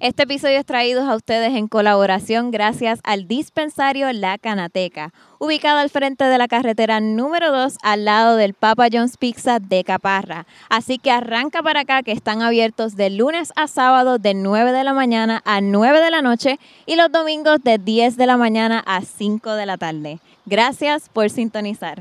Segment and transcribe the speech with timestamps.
[0.00, 5.90] Este episodio es traído a ustedes en colaboración gracias al dispensario La Canateca, ubicado al
[5.90, 10.46] frente de la carretera número 2 al lado del Papa John's Pizza de Caparra.
[10.70, 14.84] Así que arranca para acá que están abiertos de lunes a sábado de 9 de
[14.84, 18.82] la mañana a 9 de la noche y los domingos de 10 de la mañana
[18.86, 20.18] a 5 de la tarde.
[20.46, 21.99] Gracias por sintonizar.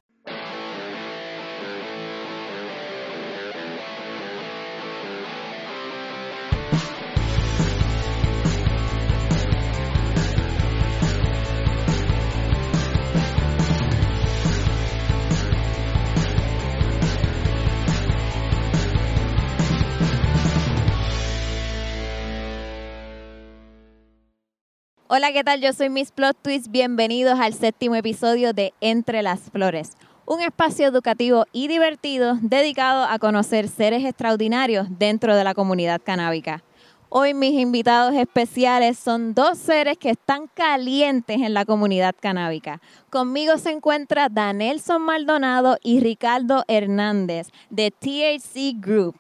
[25.12, 25.60] Hola, ¿qué tal?
[25.60, 26.68] Yo soy Miss Plot Twist.
[26.70, 33.18] Bienvenidos al séptimo episodio de Entre las Flores, un espacio educativo y divertido dedicado a
[33.18, 36.64] conocer seres extraordinarios dentro de la comunidad canábica.
[37.10, 42.80] Hoy mis invitados especiales son dos seres que están calientes en la comunidad canábica.
[43.10, 49.20] Conmigo se encuentra Danelson Maldonado y Ricardo Hernández de THC Group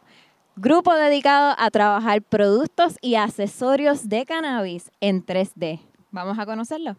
[0.61, 5.88] grupo dedicado a trabajar productos y accesorios de cannabis en 3D.
[6.11, 6.95] Vamos a conocerlo.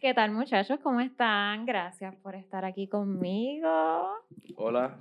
[0.00, 0.80] ¿Qué tal muchachos?
[0.82, 1.64] ¿Cómo están?
[1.64, 3.68] Gracias por estar aquí conmigo.
[4.56, 4.96] Hola.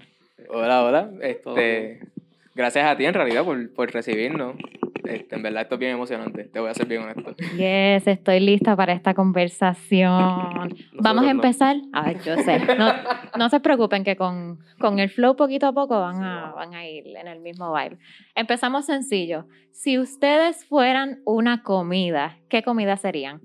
[0.50, 1.10] Hola, hola.
[1.22, 2.08] Este,
[2.54, 4.56] gracias a ti en realidad por, por recibirnos.
[5.04, 7.36] Este, en verdad esto es bien emocionante, te voy a ser bien honesto.
[7.58, 10.76] Yes, estoy lista para esta conversación.
[10.94, 11.78] Vamos a empezar.
[11.94, 12.60] Ay, yo sé.
[12.78, 12.94] No,
[13.38, 16.88] no, se preocupen que con, con el flow poquito a poco van a, van a
[16.88, 17.98] ir en el mismo vibe.
[18.36, 19.48] Empezamos sencillo.
[19.72, 23.42] Si ustedes fueran una comida, ¿qué comida serían?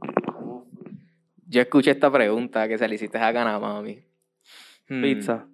[1.48, 4.00] Yo escuché esta pregunta que se le hiciste a Gana, mami.
[4.88, 5.02] Hmm.
[5.02, 5.46] Pizza.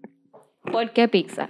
[0.70, 1.48] ¿Por qué pizza?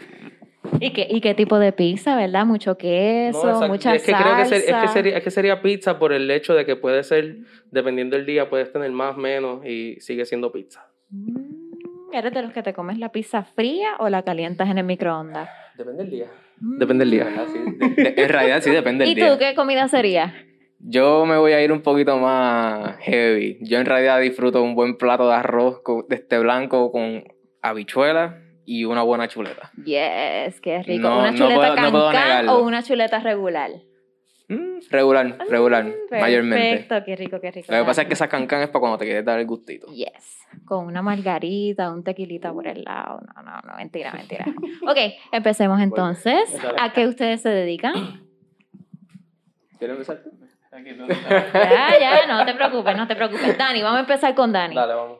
[0.81, 2.47] ¿Y qué, ¿Y qué tipo de pizza, verdad?
[2.47, 4.25] Mucho queso, mucha es que salsa.
[4.25, 7.03] Creo que es, que sería, es que sería pizza por el hecho de que puede
[7.03, 7.39] ser,
[7.71, 10.87] dependiendo del día, puedes tener más, menos y sigue siendo pizza.
[11.11, 14.85] Mm, ¿Eres de los que te comes la pizza fría o la calientas en el
[14.85, 15.49] microondas?
[15.77, 16.27] Depende del día.
[16.61, 16.79] Mm.
[16.79, 17.27] Depende del día.
[17.97, 19.27] en realidad sí depende del ¿Y día.
[19.27, 20.35] ¿Y tú qué comida sería?
[20.85, 23.59] Yo me voy a ir un poquito más heavy.
[23.61, 27.23] Yo en realidad disfruto un buen plato de arroz de este blanco con
[27.63, 28.35] habichuelas
[28.65, 29.71] y una buena chuleta.
[29.85, 31.09] Yes, qué rico.
[31.09, 33.71] ¿Una chuleta cancán o una chuleta regular?
[34.49, 36.71] Mm, regular, ah, regular, mayormente.
[36.71, 37.73] Perfecto, qué rico, qué rico.
[37.73, 39.87] Lo que pasa es que esa cancán es para cuando te quieres dar el gustito.
[39.87, 43.21] Yes, con una margarita, un tequilita por el lado.
[43.35, 44.45] No, no, no, mentira, mentira.
[44.87, 44.99] ok,
[45.33, 46.55] empecemos entonces.
[46.79, 47.95] ¿A qué ustedes se dedican?
[49.79, 50.23] ¿Quieres empezar
[51.53, 53.59] Ya, ya, no te preocupes, no te preocupes.
[53.59, 54.75] Dani, vamos a empezar con Dani.
[54.75, 55.19] Dale, vamos.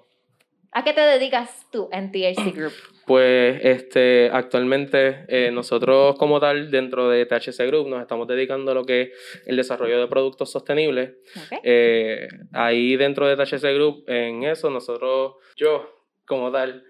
[0.73, 2.73] ¿A qué te dedicas tú en THC Group?
[3.07, 8.75] Pues este, actualmente eh, nosotros como tal dentro de THC Group nos estamos dedicando a
[8.75, 11.13] lo que es el desarrollo de productos sostenibles.
[11.65, 16.85] Eh, ahí dentro de THC Group, en eso nosotros, yo como tal,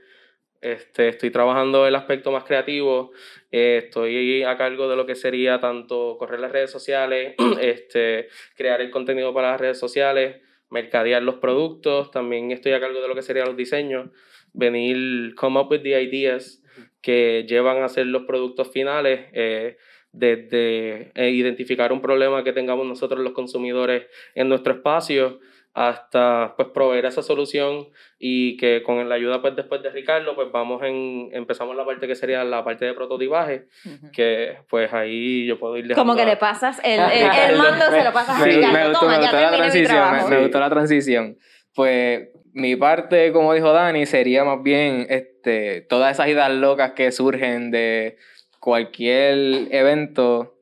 [0.61, 3.11] este, estoy trabajando el aspecto más creativo,
[3.51, 8.81] eh, estoy a cargo de lo que sería tanto correr las redes sociales, este, crear
[8.81, 10.37] el contenido para las redes sociales,
[10.71, 14.11] mercadear los productos, también estoy a cargo de lo que serían los diseños,
[14.53, 16.63] venir, come up with the ideas
[17.01, 19.77] que llevan a hacer los productos finales, eh,
[20.13, 25.41] desde eh, identificar un problema que tengamos nosotros los consumidores en nuestro espacio,
[25.75, 30.53] hasta pues proveer esa solución y que con la ayuda pues después de Ricardo pues
[30.53, 33.69] vamos en empezamos la parte que sería la parte de prototipaje
[34.13, 38.13] que pues ahí yo puedo ir como que le pasas el, el, mando se lo
[38.13, 38.73] pasas a Ricardo.
[38.73, 41.39] me, gustó, me gustó la transición me, gustó la transición.
[41.75, 47.11] Pues mi parte como dijo Dani sería más bien este todas esas ideas locas que
[47.13, 48.17] surgen de
[48.61, 50.53] cualquier evento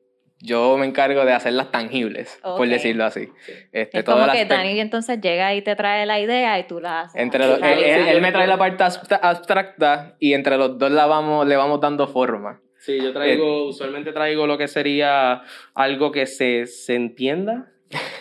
[0.43, 3.29] yo me encargo de hacerlas tangibles, por decirlo así.
[3.71, 7.01] Este, es como que Dani entonces llega y te trae la idea y tú la
[7.01, 7.21] haces.
[7.21, 7.43] Entre
[8.11, 8.83] él, me trae la parte
[9.21, 12.59] abstracta y entre los dos la vamos, le vamos dando forma.
[12.79, 15.43] Sí, yo traigo, eh, usualmente traigo lo que sería
[15.75, 17.71] algo que se, se entienda,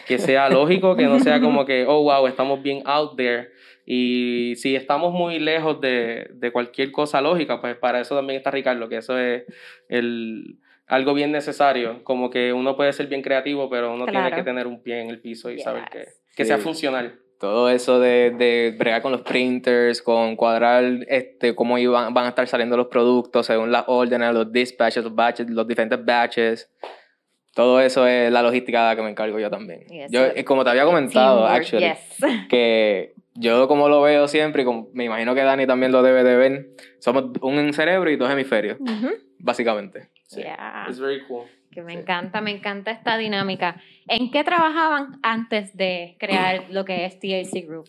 [0.06, 3.48] que sea lógico, que no sea como que, oh, wow, estamos bien out there.
[3.92, 8.52] Y si estamos muy lejos de, de cualquier cosa lógica, pues para eso también está
[8.52, 9.42] Ricardo, que eso es
[9.88, 14.44] el algo bien necesario, como que uno puede ser bien creativo, pero uno tiene que
[14.44, 16.04] tener un pie en el piso y saber que,
[16.36, 17.18] que sea funcional.
[17.40, 22.28] Todo eso de, de, bregar con los printers, con cuadrar este, cómo iban, van a
[22.28, 26.70] estar saliendo los productos según las órdenes, los dispatches, los batches, los diferentes batches.
[27.54, 29.84] Todo eso es la logística que me encargo yo también.
[30.10, 31.92] yo, como te había comentado, actually,
[32.48, 36.36] que yo como lo veo siempre, y me imagino que Dani también lo debe de
[36.36, 36.66] ver,
[36.98, 38.78] somos un cerebro y dos hemisferios.
[39.38, 40.10] básicamente.
[40.26, 40.42] Sí.
[40.88, 41.46] Es very cool.
[41.70, 43.80] Que me encanta, me encanta esta dinámica.
[44.08, 47.88] ¿En qué trabajaban antes de crear lo que es TAC Group?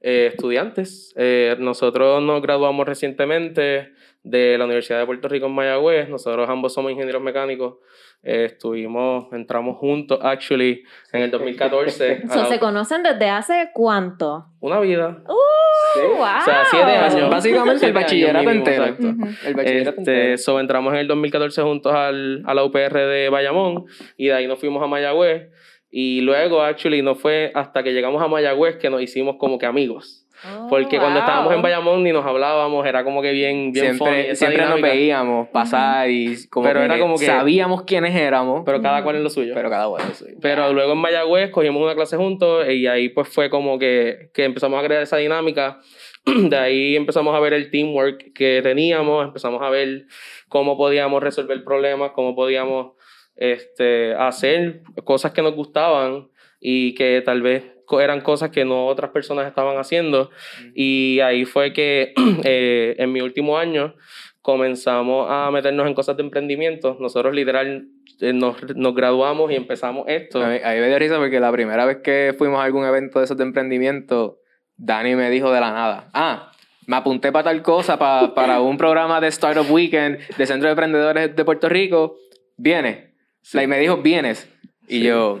[0.00, 1.12] Eh, estudiantes.
[1.16, 3.92] Eh, nosotros nos graduamos recientemente
[4.22, 6.08] de la Universidad de Puerto Rico en Mayagüez.
[6.08, 7.76] Nosotros ambos somos ingenieros mecánicos.
[8.22, 12.22] Eh, estuvimos, entramos juntos, actually, en el 2014.
[12.48, 14.46] ¿Se conocen desde hace cuánto?
[14.60, 15.22] Una vida.
[15.26, 16.08] ¡Uh!
[16.16, 16.22] Wow.
[16.22, 17.30] O sea, siete años.
[17.30, 18.84] Básicamente el bachillerato entero.
[19.44, 23.86] El bachillerato este, So, entramos en el 2014 juntos al, a la UPR de Bayamón
[24.16, 25.50] y de ahí nos fuimos a Mayagüez.
[25.90, 29.66] Y luego, actually, no fue hasta que llegamos a Mayagüez que nos hicimos como que
[29.66, 30.19] amigos.
[30.44, 34.34] Oh, Porque cuando estábamos en Bayamón ni nos hablábamos, era como que bien, bien Siempre,
[34.34, 38.62] siempre nos veíamos pasar y como, pero era como que sabíamos quiénes éramos.
[38.64, 39.52] Pero cada cual en lo suyo.
[39.54, 40.36] Pero cada cual en lo suyo.
[40.40, 44.44] Pero luego en Mayagüez cogimos una clase juntos y ahí pues fue como que, que
[44.44, 45.80] empezamos a crear esa dinámica.
[46.24, 50.06] De ahí empezamos a ver el teamwork que teníamos, empezamos a ver
[50.48, 52.92] cómo podíamos resolver problemas, cómo podíamos
[53.36, 56.28] este, hacer cosas que nos gustaban
[56.60, 57.64] y que tal vez
[57.98, 60.30] eran cosas que no otras personas estaban haciendo.
[60.74, 62.12] Y ahí fue que
[62.44, 63.94] eh, en mi último año
[64.42, 66.96] comenzamos a meternos en cosas de emprendimiento.
[67.00, 67.88] Nosotros literal
[68.20, 70.42] eh, nos, nos, graduamos y empezamos esto.
[70.42, 73.24] A mí, me dio risa porque la primera vez que fuimos a algún evento de
[73.24, 74.38] esos de emprendimiento,
[74.76, 76.52] Dani me dijo de la nada, ah,
[76.86, 80.72] me apunté para tal cosa, para, para un programa de Startup Weekend de Centro de
[80.72, 82.16] Emprendedores de Puerto Rico,
[82.56, 83.14] viene.
[83.52, 84.48] Y me dijo, vienes.
[84.88, 85.40] Y yo,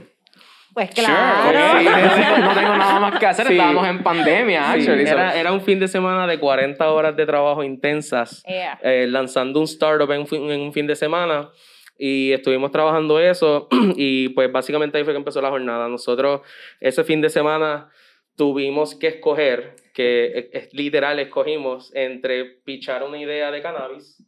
[0.72, 1.52] pues claro.
[2.40, 3.50] no tengo nada más que hacer.
[3.50, 8.42] Estábamos en pandemia, Era, era, un fin de semana de 40 horas de trabajo intensas,
[8.46, 11.50] eh, lanzando un startup en, en un fin de semana.
[11.98, 13.68] Y estuvimos trabajando eso.
[13.96, 15.88] Y pues básicamente ahí fue que empezó la jornada.
[15.88, 16.42] Nosotros
[16.80, 17.90] ese fin de semana
[18.36, 24.24] tuvimos que escoger, que es literal escogimos entre pichar una idea de cannabis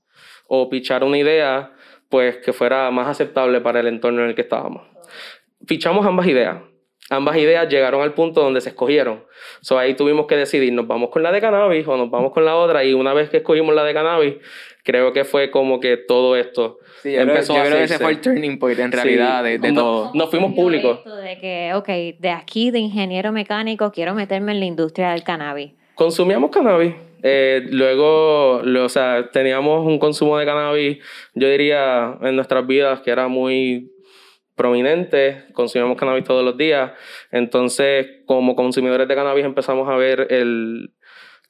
[0.49, 1.73] o pichar una idea
[2.11, 4.92] pues que fuera más aceptable para el entorno en el que estábamos
[5.67, 6.59] fichamos ambas ideas.
[7.11, 9.25] Ambas ideas llegaron al punto donde se escogieron.
[9.61, 12.45] So, ahí tuvimos que decidir, ¿nos vamos con la de cannabis o nos vamos con
[12.45, 12.85] la otra?
[12.85, 14.37] Y una vez que escogimos la de cannabis,
[14.83, 18.21] creo que fue como que todo esto sí, empezó yo creo, que ese fue el
[18.21, 20.11] turning point en realidad de, todo.
[20.15, 21.01] Nos fuimos públicos.
[21.05, 21.89] De que, ok,
[22.19, 25.73] de aquí de ingeniero mecánico quiero meterme en la industria del cannabis.
[25.95, 26.95] Consumíamos cannabis.
[27.23, 30.99] Eh, luego, o sea, teníamos un consumo de cannabis,
[31.35, 33.92] yo diría, en nuestras vidas que era muy
[34.55, 36.93] prominentes, consumimos cannabis todos los días.
[37.31, 40.93] Entonces, como consumidores de cannabis empezamos a ver el,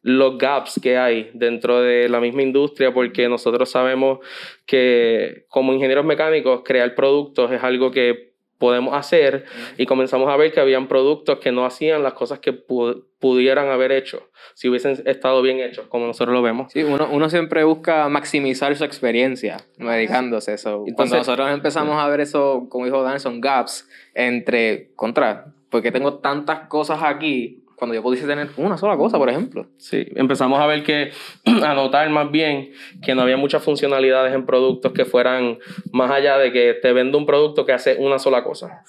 [0.02, 4.18] los gaps que hay dentro de la misma industria porque nosotros sabemos
[4.66, 8.31] que como ingenieros mecánicos crear productos es algo que
[8.62, 9.44] podemos hacer
[9.76, 13.90] y comenzamos a ver que habían productos que no hacían las cosas que pudieran haber
[13.90, 16.70] hecho si hubiesen estado bien hechos, como nosotros lo vemos.
[16.72, 20.54] Sí, uno, uno siempre busca maximizar su experiencia medicándose.
[20.54, 20.84] eso.
[20.94, 26.20] Cuando nosotros empezamos a ver eso, como dijo Dan, son gaps entre contra, porque tengo
[26.20, 29.66] tantas cosas aquí cuando yo pudiese tener una sola cosa, por ejemplo.
[29.76, 31.10] Sí, empezamos a ver que,
[31.64, 32.72] a notar más bien
[33.02, 35.58] que no había muchas funcionalidades en productos que fueran
[35.92, 38.84] más allá de que te vendo un producto que hace una sola cosa.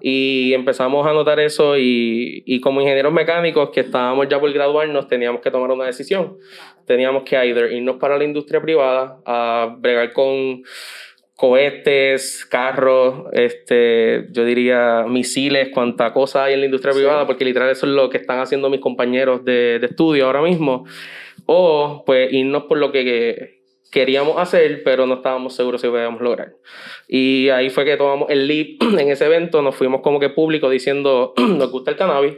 [0.00, 5.08] Y empezamos a notar eso y, y como ingenieros mecánicos que estábamos ya por graduarnos,
[5.08, 6.38] teníamos que tomar una decisión.
[6.86, 10.62] Teníamos que either irnos para la industria privada a bregar con
[11.36, 17.70] cohetes, carros, este, yo diría misiles, cuánta cosa hay en la industria privada, porque literal
[17.70, 20.86] eso es lo que están haciendo mis compañeros de, de estudio ahora mismo.
[21.44, 23.56] O pues irnos por lo que
[23.90, 26.54] queríamos hacer, pero no estábamos seguros si podíamos lograr.
[27.08, 30.68] Y ahí fue que tomamos el leap en ese evento, nos fuimos como que público
[30.70, 32.34] diciendo, nos gusta el cannabis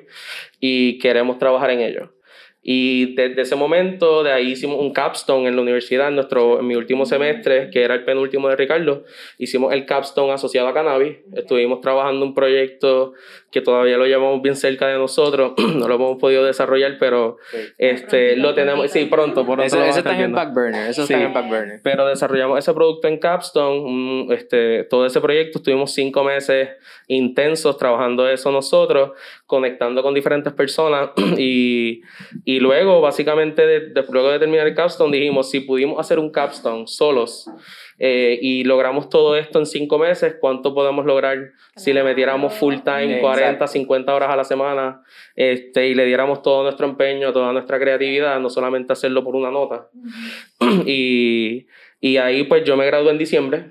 [0.61, 2.13] y queremos trabajar en ello.
[2.61, 6.67] Y desde ese momento, de ahí hicimos un capstone en la universidad, en, nuestro, en
[6.67, 9.05] mi último semestre, que era el penúltimo de Ricardo,
[9.39, 11.19] hicimos el capstone asociado a cannabis.
[11.35, 13.15] Estuvimos trabajando un proyecto
[13.51, 17.39] que todavía lo llevamos bien cerca de nosotros, no lo hemos podido desarrollar, pero
[17.79, 21.49] este, lo tenemos, sí, pronto, por Eso, está en back burner, eso está en back
[21.49, 21.81] burner.
[21.83, 26.71] Pero desarrollamos ese producto en capstone, este, todo ese proyecto, estuvimos cinco meses
[27.07, 29.13] intensos trabajando eso nosotros,
[29.47, 32.03] conectando con diferentes personas y
[32.49, 36.87] y luego, básicamente, de, luego de terminar el capstone, dijimos, si pudimos hacer un capstone
[36.87, 37.47] solos
[37.99, 42.77] eh, y logramos todo esto en cinco meses, ¿cuánto podemos lograr si le metiéramos full
[42.83, 45.03] time, 40, 50 horas a la semana,
[45.37, 49.51] este, y le diéramos todo nuestro empeño, toda nuestra creatividad, no solamente hacerlo por una
[49.51, 49.89] nota?
[50.87, 51.67] y,
[52.01, 53.65] y ahí, pues, yo me gradué en diciembre.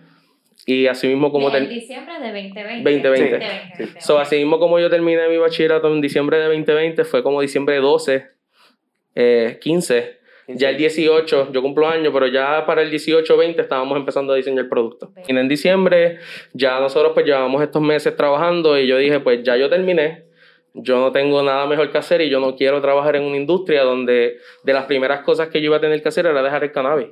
[0.68, 1.50] Y así mismo como...
[1.56, 3.08] En diciembre de 2020.
[3.08, 4.02] 2020.
[4.02, 7.78] So, así mismo como yo terminé mi bachillerato en diciembre de 2020, fue como diciembre
[7.78, 8.37] 12
[9.60, 14.36] 15, Ya el 18, yo cumplo años, pero ya para el 18-20 estábamos empezando a
[14.36, 15.12] diseñar el producto.
[15.28, 16.20] Y en diciembre
[16.54, 20.24] ya nosotros pues llevamos estos meses trabajando y yo dije, pues ya yo terminé,
[20.74, 23.84] yo no tengo nada mejor que hacer y yo no quiero trabajar en una industria
[23.84, 26.72] donde de las primeras cosas que yo iba a tener que hacer era dejar el
[26.72, 27.08] cannabis.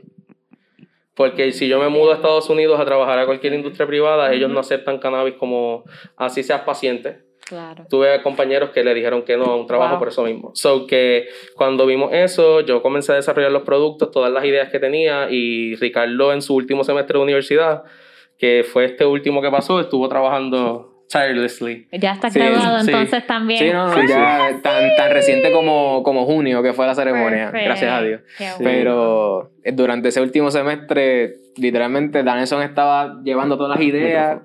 [1.16, 4.50] Porque si yo me mudo a Estados Unidos a trabajar a cualquier industria privada, ellos
[4.50, 5.84] no aceptan cannabis como
[6.18, 7.25] así seas paciente.
[7.46, 7.86] Claro.
[7.90, 10.52] Tuve compañeros que le dijeron que no a un trabajo por eso mismo.
[10.56, 14.80] So que cuando vimos eso, yo comencé a desarrollar los productos, todas las ideas que
[14.80, 17.84] tenía y Ricardo en su último semestre de universidad,
[18.40, 21.88] que fue este último que pasó, estuvo trabajando tirelessly.
[21.92, 23.60] Ya está graduado entonces también.
[23.60, 27.92] Sí, no, no, ya tan, tan reciente como, como junio que fue la ceremonia, gracias
[27.92, 28.22] a Dios.
[28.60, 34.40] Pero eh, durante ese último semestre, literalmente, Danielson estaba llevando todas las ideas.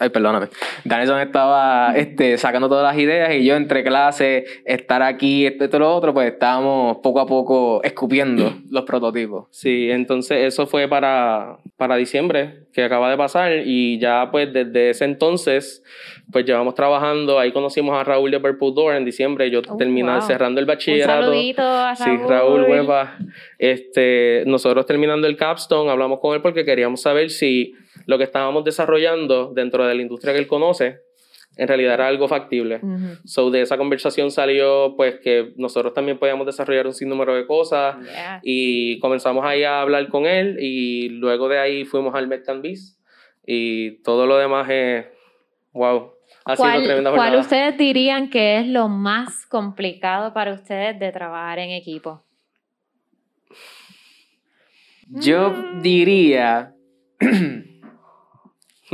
[0.00, 0.48] Ay, perdóname.
[0.84, 5.78] Danielson estaba este, sacando todas las ideas y yo entre clases, estar aquí, esto, esto,
[5.78, 9.48] lo otro, pues estábamos poco a poco escupiendo los prototipos.
[9.50, 14.90] Sí, entonces eso fue para, para diciembre, que acaba de pasar, y ya pues desde
[14.90, 15.84] ese entonces,
[16.32, 20.22] pues llevamos trabajando, ahí conocimos a Raúl de Purple Door en diciembre, yo oh, terminé
[20.22, 21.18] cerrando el bachillerato.
[21.18, 22.18] Un saludito a Raúl.
[22.18, 23.18] Sí, Raúl Hueva.
[23.58, 27.74] Este, nosotros terminando el capstone, hablamos con él porque queríamos saber si
[28.06, 31.00] lo que estábamos desarrollando dentro de la industria que él conoce,
[31.56, 32.80] en realidad era algo factible.
[33.24, 37.96] So de esa conversación salió pues que nosotros también podíamos desarrollar un sinnúmero de cosas
[38.42, 42.98] y comenzamos ahí a hablar con él y luego de ahí fuimos al Beast
[43.46, 45.06] y todo lo demás es
[45.72, 46.12] wow.
[46.44, 51.58] Ha sido tremenda ¿Cuál ustedes dirían que es lo más complicado para ustedes de trabajar
[51.58, 52.24] en equipo?
[55.08, 55.82] Yo mm.
[55.82, 56.74] diría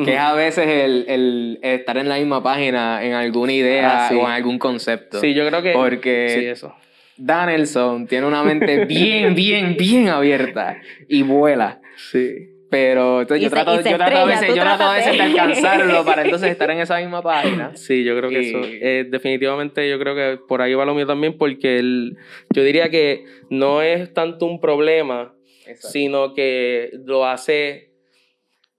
[0.05, 4.11] que es a veces el, el, estar en la misma página en alguna idea ah,
[4.15, 5.21] o en algún concepto.
[5.21, 5.73] Sí, yo creo que.
[5.73, 6.75] Porque sí, eso.
[7.17, 11.81] Danielson tiene una mente bien, bien, bien abierta y vuela.
[11.97, 12.55] Sí.
[12.71, 16.23] Pero entonces yo, trato, yo, trato, a veces, yo trato a veces de alcanzarlo para
[16.25, 17.75] entonces estar en esa misma página.
[17.75, 18.61] Sí, yo creo que eso.
[18.63, 22.19] Eh, definitivamente yo creo que por ahí va lo mío también, porque el,
[22.51, 25.35] yo diría que no es tanto un problema,
[25.77, 27.88] sino que lo hace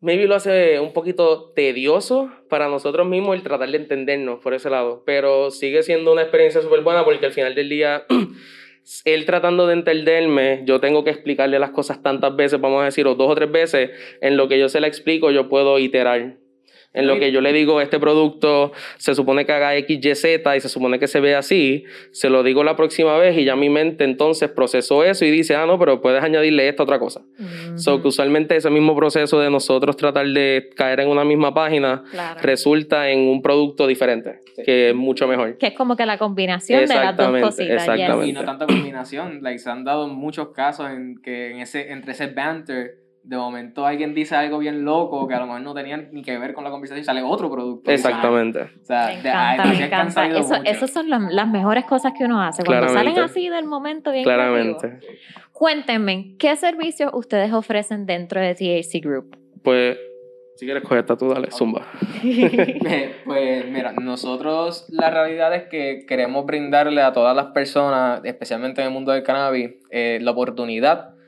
[0.02, 4.70] maybe lo hace un poquito tedioso para nosotros mismos el tratar de entendernos por ese
[4.70, 8.06] lado, pero sigue siendo una experiencia súper buena porque al final del día,
[9.06, 13.08] él tratando de entenderme, yo tengo que explicarle las cosas tantas veces, vamos a decir,
[13.08, 13.92] o dos o tres veces,
[14.22, 16.38] en lo que yo se la explico, yo puedo iterar
[16.94, 20.56] en lo que yo le digo, este producto se supone que haga X, Y, Z
[20.56, 23.56] y se supone que se ve así, se lo digo la próxima vez y ya
[23.56, 27.22] mi mente entonces procesó eso y dice, ah, no, pero puedes añadirle esta otra cosa.
[27.76, 32.04] So que usualmente ese mismo proceso de nosotros tratar de caer en una misma página
[32.42, 35.58] resulta en un producto diferente, que es mucho mejor.
[35.58, 37.88] Que es como que la combinación de las dos cositas.
[37.88, 38.28] Exactamente.
[38.28, 42.14] Y no tanta combinación, like, se han dado muchos casos en que en ese, entre
[42.14, 45.98] ese banter de momento alguien dice algo bien loco que a lo mejor no tenía
[45.98, 47.92] ni que ver con la conversación y sale otro producto.
[47.92, 48.62] Exactamente.
[48.82, 50.28] O sea, me encanta, me encanta.
[50.28, 52.64] Eso, esas son las mejores cosas que uno hace.
[52.64, 55.00] Cuando salen así del momento bien Claramente.
[55.52, 59.38] Cuéntenme, ¿qué servicios ustedes ofrecen dentro de THC Group?
[59.62, 59.98] Pues,
[60.56, 61.86] si quieres coger tú, dale, zumba.
[63.26, 68.88] pues mira, nosotros la realidad es que queremos brindarle a todas las personas, especialmente en
[68.88, 71.19] el mundo del cannabis, eh, la oportunidad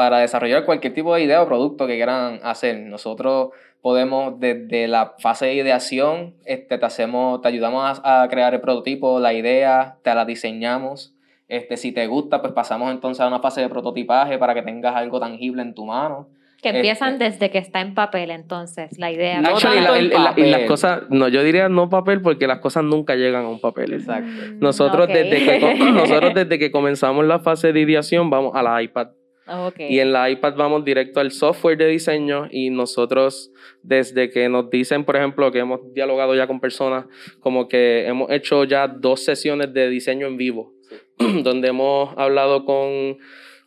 [0.00, 2.74] para desarrollar cualquier tipo de idea o producto que quieran hacer.
[2.86, 3.50] Nosotros
[3.82, 9.20] podemos desde la fase de ideación, este, te hacemos, te ayudamos a, crear el prototipo,
[9.20, 11.14] la idea, te la diseñamos.
[11.48, 14.96] Este, si te gusta, pues pasamos entonces a una fase de prototipaje para que tengas
[14.96, 16.28] algo tangible en tu mano.
[16.62, 19.42] Que empiezan este desde que está en papel, entonces, la idea.
[19.42, 19.50] No,
[20.38, 23.60] y, las cosas, no, yo diría no papel porque las cosas nunca llegan a un
[23.60, 23.92] papel.
[23.92, 24.30] Exacto.
[24.60, 29.08] Nosotros, desde que, nosotros desde que comenzamos la fase de ideación vamos a la iPad
[29.78, 33.52] y en la iPad vamos directo al software de diseño y nosotros
[33.82, 37.06] desde que nos dicen, por ejemplo, que hemos dialogado ya con personas,
[37.40, 40.72] como que hemos hecho ya dos sesiones de diseño en vivo,
[41.18, 43.18] donde hemos hablado con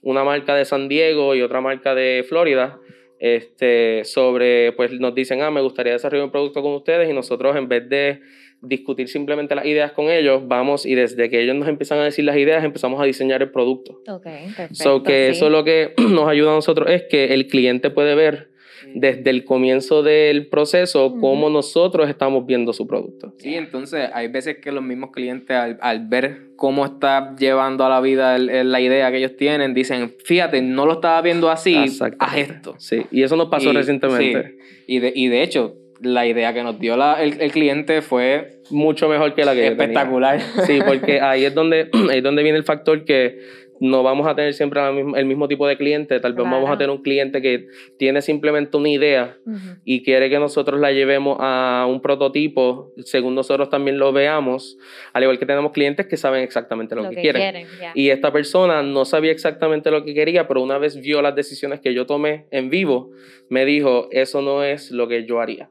[0.01, 2.79] una marca de San Diego y otra marca de Florida,
[3.19, 7.55] este, sobre, pues nos dicen, ah, me gustaría desarrollar un producto con ustedes y nosotros
[7.55, 8.21] en vez de
[8.63, 12.25] discutir simplemente las ideas con ellos, vamos y desde que ellos nos empiezan a decir
[12.25, 14.01] las ideas, empezamos a diseñar el producto.
[14.07, 14.75] Ok, perfecto.
[14.75, 18.53] So que eso lo que nos ayuda a nosotros es que el cliente puede ver
[18.93, 23.33] desde el comienzo del proceso cómo nosotros estamos viendo su producto.
[23.37, 28.01] Sí, entonces hay veces que los mismos clientes al, ver cómo está llevando a la
[28.01, 32.75] vida la idea que ellos tienen, dicen, fíjate, no lo estaba viendo así, haz esto.
[32.77, 34.57] Sí, y eso nos pasó recientemente.
[34.85, 39.07] Y, de, y de hecho, la idea que nos dio el, el, cliente fue mucho
[39.09, 40.39] mejor que la que espectacular.
[40.65, 43.39] Sí, porque ahí es donde, ahí es donde viene el factor que
[43.83, 44.79] no vamos a tener siempre
[45.17, 47.67] el mismo tipo de cliente, tal vez vamos a tener un cliente que
[47.97, 49.37] tiene simplemente una idea
[49.83, 54.77] y quiere que nosotros la llevemos a un prototipo, según nosotros también lo veamos,
[55.11, 57.67] al igual que tenemos clientes que saben exactamente lo, que, quieren.
[57.93, 61.81] Y esta persona no sabía exactamente lo que quería, pero una vez vio las decisiones
[61.81, 63.11] que yo tomé en vivo,
[63.49, 65.69] me dijo, eso no es lo que yo haría.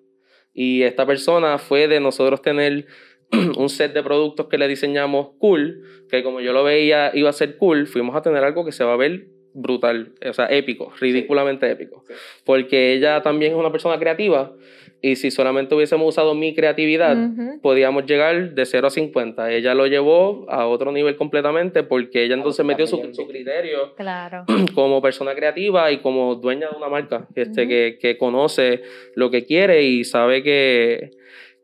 [0.54, 2.86] Y esta persona fue de nosotros tener
[3.56, 7.32] un set de productos que le diseñamos cool, que como yo lo veía iba a
[7.32, 10.92] ser cool, fuimos a tener algo que se va a ver brutal, o sea, épico,
[11.00, 12.04] ridículamente épico.
[12.44, 14.54] Porque ella también es una persona creativa
[15.04, 17.16] y si solamente hubiésemos usado mi creatividad,
[17.60, 19.50] podíamos llegar de 0 a 50.
[19.50, 24.44] Ella lo llevó a otro nivel completamente porque ella entonces metió su, criterio claro.
[24.74, 28.82] como persona creativa y como dueña de una marca este, que, que conoce
[29.16, 31.10] lo que quiere y sabe que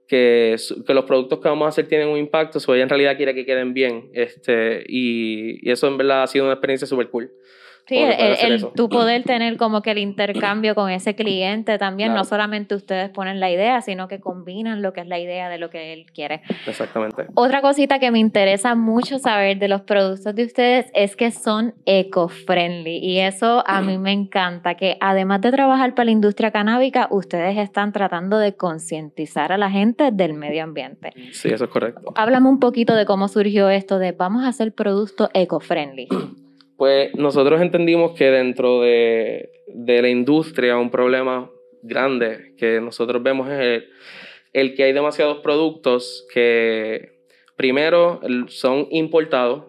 [0.09, 3.17] que, que, los productos que vamos a hacer tienen un impacto, o ella en realidad
[3.19, 4.09] quiere que queden bien.
[4.15, 7.31] Este, y, y eso en verdad ha sido una experiencia súper cool.
[7.89, 12.75] Sí, el, tu poder tener como que el intercambio con ese cliente también, no solamente
[12.75, 15.95] ustedes ponen la idea, sino que combinan lo que es la idea de lo que
[15.95, 16.43] él quiere.
[16.67, 17.25] Exactamente.
[17.35, 21.75] Otra cosita que me interesa mucho saber de los productos de ustedes es que son
[21.87, 27.09] eco-friendly y eso a mí me encanta, que además de trabajar para la industria canábica,
[27.11, 31.15] ustedes están tratando de concientizar a la gente del medio ambiente.
[31.33, 32.13] Sí, eso es correcto.
[32.17, 36.09] Háblame un poquito de cómo surgió esto de vamos a hacer productos eco-friendly.
[36.79, 41.51] Pues nosotros entendimos que dentro de, la industria un problema
[41.83, 43.83] grande que nosotros vemos es
[44.53, 47.19] el, que hay demasiados productos que
[47.57, 49.65] primero son importados,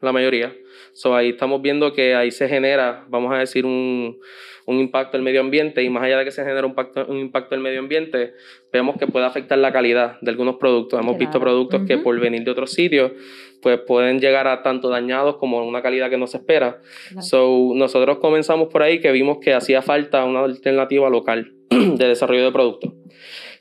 [0.00, 0.54] la mayoría.
[0.94, 4.18] So, ahí estamos viendo que ahí se genera, vamos a decir, un,
[4.66, 7.18] un impacto al medio ambiente y más allá de que se genere un impacto, un
[7.18, 8.34] impacto al medio ambiente,
[8.72, 11.00] vemos que puede afectar la calidad de algunos productos.
[11.00, 13.12] Hemos visto productos que por venir de otros sitios,
[13.60, 16.80] pues pueden llegar a tanto dañados como una calidad que no se espera.
[17.20, 22.44] So, nosotros comenzamos por ahí que vimos que hacía falta una alternativa local de desarrollo
[22.44, 22.92] de productos.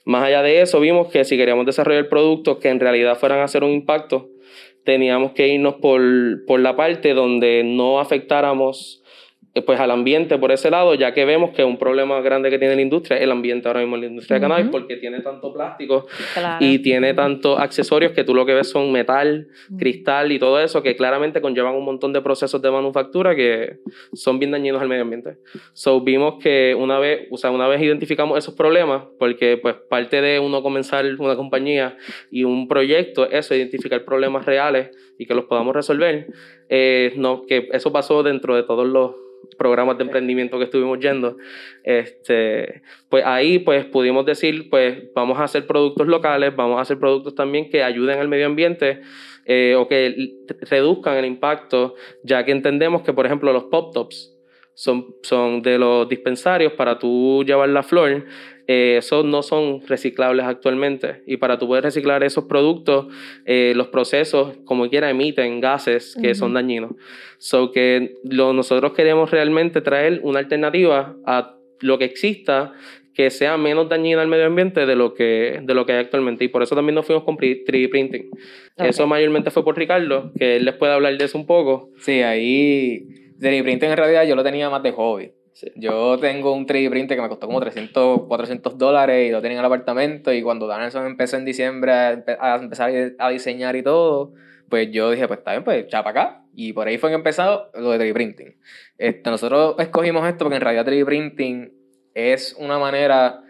[0.03, 3.43] Más allá de eso, vimos que si queríamos desarrollar productos que en realidad fueran a
[3.43, 4.29] hacer un impacto,
[4.83, 6.01] teníamos que irnos por,
[6.45, 9.00] por la parte donde no afectáramos
[9.65, 12.75] pues al ambiente por ese lado, ya que vemos que un problema grande que tiene
[12.75, 15.51] la industria es el ambiente ahora mismo en la industria de cannabis, porque tiene tanto
[15.51, 16.07] plástico
[16.61, 20.81] y tiene tantos accesorios que tú lo que ves son metal, cristal y todo eso,
[20.81, 23.79] que claramente conllevan un montón de procesos de manufactura que
[24.13, 25.37] son bien dañinos al medio ambiente.
[25.73, 30.21] So vimos que una vez, o sea, una vez identificamos esos problemas, porque pues parte
[30.21, 31.97] de uno comenzar una compañía
[32.29, 36.27] y un proyecto es eso, identificar problemas reales y que los podamos resolver,
[36.69, 39.11] eh, no, que eso pasó dentro de todos los
[39.57, 41.37] programas de emprendimiento que estuvimos yendo,
[41.83, 46.97] este, pues ahí pues pudimos decir, pues vamos a hacer productos locales, vamos a hacer
[46.97, 49.01] productos también que ayuden al medio ambiente
[49.45, 50.33] eh, o que
[50.69, 54.35] reduzcan el impacto, ya que entendemos que, por ejemplo, los pop-tops
[54.73, 58.25] son, son de los dispensarios para tú llevar la flor,
[58.73, 61.23] eh, esos no son reciclables actualmente.
[61.27, 63.07] Y para tú poder reciclar esos productos,
[63.45, 66.91] eh, los procesos, como quiera, emiten gases que son dañinos.
[67.37, 72.71] So que lo, nosotros queremos realmente traer una alternativa a lo que exista
[73.13, 76.45] que sea menos dañina al medio ambiente de lo que, de lo que hay actualmente.
[76.45, 78.29] Y por eso también nos fuimos con 3D printing.
[78.77, 81.89] Eso mayormente fue por Ricardo, que él les puede hablar de eso un poco.
[81.97, 83.05] Sí, ahí
[83.37, 85.33] 3D printing en realidad yo lo tenía más de hobby.
[85.75, 89.57] Yo tengo un 3D printer que me costó como 300, 400 dólares y lo tenía
[89.57, 90.33] en el apartamento.
[90.33, 94.33] Y cuando Danielson empezó en diciembre a, empezar a diseñar y todo,
[94.69, 96.43] pues yo dije, pues está bien, pues chapa acá.
[96.55, 98.55] Y por ahí fue que empezó lo de 3D printing.
[98.97, 101.73] Este, nosotros escogimos esto porque en realidad 3D printing
[102.13, 103.43] es una manera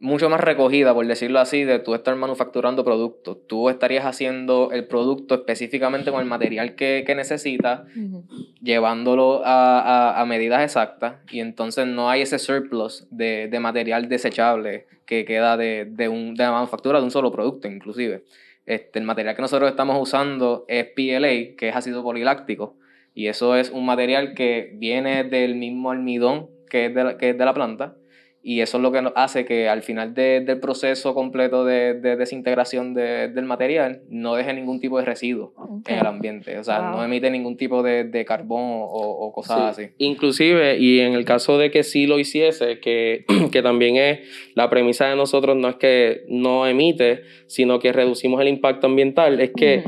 [0.00, 3.38] mucho más recogida, por decirlo así, de tú estar manufacturando productos.
[3.46, 7.82] Tú estarías haciendo el producto específicamente con el material que, que necesitas,
[8.62, 14.86] llevándolo a, a, medidas exactas, y entonces no hay ese surplus de, de material desechable
[15.04, 18.24] que queda de, de, un, de la manufactura de un solo producto, inclusive.
[18.66, 22.76] Este, el material que nosotros estamos usando es PLA, que es ácido poliláctico,
[23.14, 27.38] y eso es un material que viene del mismo almidón que es de que es
[27.38, 27.96] de la planta,
[28.42, 33.44] y eso es lo que hace que al final del proceso completo de, desintegración del
[33.44, 35.52] material no deje ningún tipo de residuo
[35.86, 36.58] en el ambiente.
[36.58, 39.90] O sea, no emite ningún tipo de, carbón o, cosas así.
[39.98, 44.20] Inclusive, y en el caso de que sí lo hiciese, que, que también es
[44.54, 49.40] la premisa de nosotros, no es que no emite, sino que reducimos el impacto ambiental,
[49.40, 49.82] es que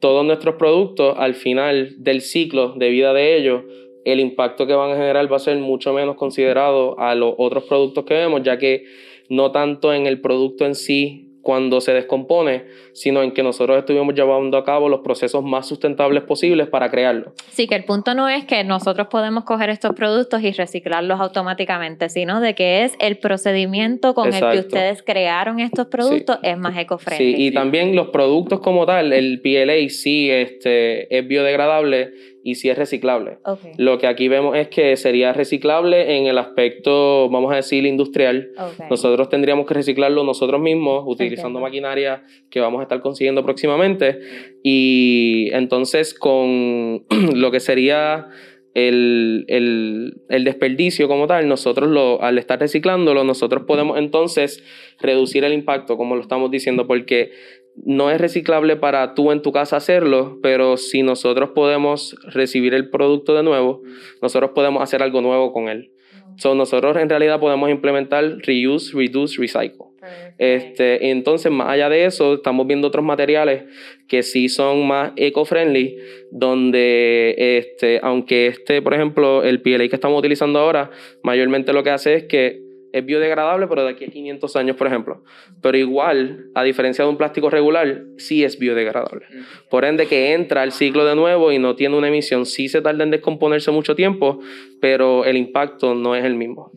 [0.00, 3.62] todos nuestros productos al final del ciclo de vida de ellos
[4.04, 7.64] el impacto que van a generar va a ser mucho menos considerado a los otros
[7.64, 8.84] productos que vemos, ya que
[9.28, 14.14] no tanto en el producto en sí cuando se descompone, sino en que nosotros estuvimos
[14.14, 17.32] llevando a cabo los procesos más sustentables posibles para crearlo.
[17.50, 22.08] Sí, que el punto no es que nosotros podemos coger estos productos y reciclarlos automáticamente,
[22.08, 26.76] sino de que es el procedimiento con el que ustedes crearon estos productos es más
[26.78, 27.36] eco-friendly.
[27.36, 32.12] Sí, y también los productos como tal, el PLA sí este, es biodegradable
[32.44, 33.38] y si es reciclable.
[33.78, 38.50] Lo que aquí vemos es que sería reciclable en el aspecto, vamos a decir, industrial.
[38.90, 44.20] Nosotros tendríamos que reciclarlo nosotros mismos utilizando maquinaria que vamos a estar consiguiendo próximamente.
[44.62, 48.28] Y entonces con lo que sería
[48.74, 54.64] el, el, desperdicio como tal, nosotros lo, al estar reciclándolo, nosotros podemos entonces
[54.98, 57.32] reducir el impacto, como lo estamos diciendo, porque
[57.76, 62.90] no es reciclable para tú en tu casa hacerlo, pero si nosotros podemos recibir el
[62.90, 63.82] producto de nuevo,
[64.20, 65.90] nosotros podemos hacer algo nuevo con él.
[66.36, 69.92] So, nosotros en realidad podemos implementar reuse, reduce, recycle.
[70.38, 73.64] Este, entonces, más allá de eso, estamos viendo otros materiales
[74.08, 75.96] que sí son más eco-friendly,
[76.30, 80.90] donde, este, aunque este, por ejemplo, el PLA que estamos utilizando ahora,
[81.22, 82.61] mayormente lo que hace es que
[82.92, 85.24] es biodegradable, pero de aquí a 500 años, por ejemplo.
[85.60, 89.26] Pero igual, a diferencia de un plástico regular, sí es biodegradable.
[89.70, 92.82] Por ende, que entra al ciclo de nuevo y no tiene una emisión, sí se
[92.82, 94.40] tarda en descomponerse mucho tiempo,
[94.80, 96.72] pero el impacto no es el mismo.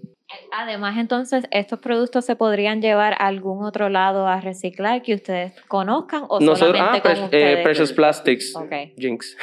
[0.52, 5.54] Además, entonces, ¿estos productos se podrían llevar a algún otro lado a reciclar que ustedes
[5.68, 8.94] conozcan o Nosotros, solamente ah, con eh, Precious Plastics, okay.
[8.98, 9.38] Jinx.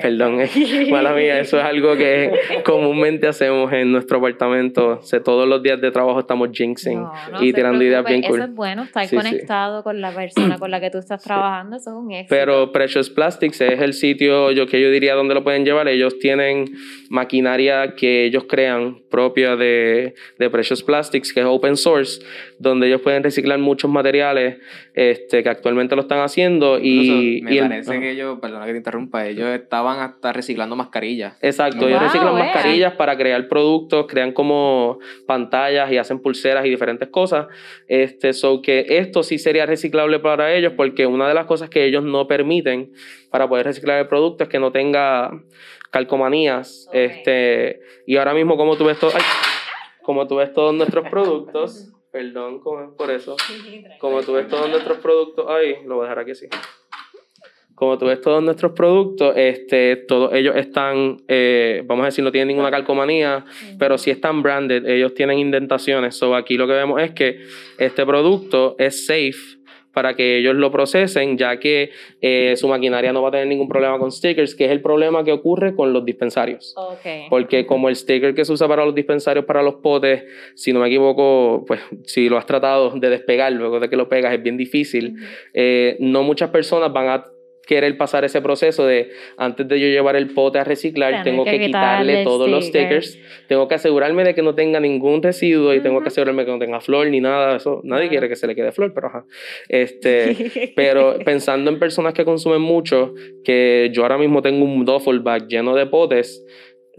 [0.00, 0.40] Perdón,
[0.90, 2.32] mala mía, eso es algo que
[2.64, 5.00] comúnmente hacemos en nuestro apartamento.
[5.00, 7.04] O todos los días de trabajo estamos jinxing
[7.40, 8.38] y tirando ideas bien cool.
[8.38, 11.90] Eso es bueno, estar conectado con la persona con la que tú estás trabajando, eso
[11.90, 12.34] es un éxito.
[12.34, 15.88] Pero Precious Plastics es el sitio yo, que yo diría donde lo pueden llevar.
[15.88, 16.66] Ellos tienen
[17.10, 22.24] maquinaria que ellos crean propia de, de Precious Plastics, que es open source,
[22.58, 24.58] donde ellos pueden reciclar muchos materiales
[24.94, 26.78] este, que actualmente lo están haciendo.
[26.78, 31.36] y, me parece que ellos, perdona que te interrumpa, ellos estaban hasta reciclando mascarillas.
[31.42, 37.08] Exacto, ellos reciclan mascarillas para crear productos, crean como pantallas y hacen pulseras y diferentes
[37.08, 37.48] cosas.
[37.88, 41.84] Este, so que esto sí sería reciclable para ellos porque una de las cosas que
[41.84, 42.92] ellos no permiten
[43.30, 45.32] para poder reciclar el producto es que no tenga
[45.90, 46.88] calcomanías.
[46.92, 49.12] Este, y ahora mismo como tú ves todo,
[50.02, 53.36] como tú ves todos nuestros productos, perdón por eso,
[53.98, 56.46] como tú ves todos nuestros productos, ay, lo voy a dejar aquí así
[57.76, 62.32] como tú ves todos nuestros productos, este, todos ellos están, eh, vamos a decir, no
[62.32, 63.44] tienen ninguna calcomanía,
[63.78, 66.16] pero sí están branded, ellos tienen indentaciones.
[66.16, 67.38] So aquí lo que vemos es que
[67.78, 69.58] este producto es safe
[69.92, 71.90] para que ellos lo procesen, ya que
[72.22, 75.22] eh, su maquinaria no va a tener ningún problema con stickers, que es el problema
[75.22, 76.74] que ocurre con los dispensarios.
[77.28, 80.80] Porque como el sticker que se usa para los dispensarios, para los potes, si no
[80.80, 84.42] me equivoco, pues si lo has tratado de despegar luego de que lo pegas es
[84.42, 85.16] bien difícil,
[85.52, 87.24] eh, no muchas personas van a
[87.66, 91.58] querer pasar ese proceso de antes de yo llevar el pote a reciclar, tengo que,
[91.58, 96.00] quitarle todos los stickers, tengo que asegurarme de que no tenga ningún residuo y tengo
[96.00, 97.80] que asegurarme que no tenga flor ni nada eso.
[97.84, 99.26] Nadie quiere que se le quede flor, pero ajá.
[99.68, 105.20] Este, pero pensando en personas que consumen mucho, que yo ahora mismo tengo un duffel
[105.20, 106.44] bag lleno de potes,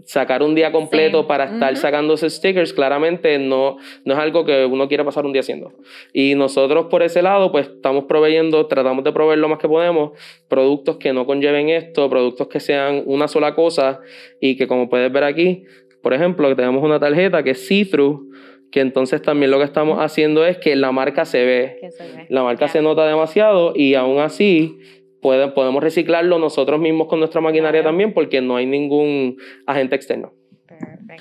[0.04, 4.64] sacar un día completo para estar sacando esos stickers, claramente no, no es algo que
[4.64, 5.72] uno quiera pasar un día haciendo.
[6.12, 10.12] Y nosotros por ese lado, pues estamos proveyendo, tratamos de proveer lo más que podemos,
[10.48, 14.00] productos que no conlleven esto, productos que sean una sola cosa
[14.40, 15.64] y que como puedes ver aquí,
[16.02, 18.28] por ejemplo, que tenemos una tarjeta que es see-through,
[18.70, 21.80] que entonces también lo que estamos haciendo es que la marca se ve,
[22.28, 24.78] la marca se nota demasiado y aún así
[25.20, 30.32] podemos reciclarlo nosotros mismos con nuestra maquinaria también porque no hay ningún agente externo.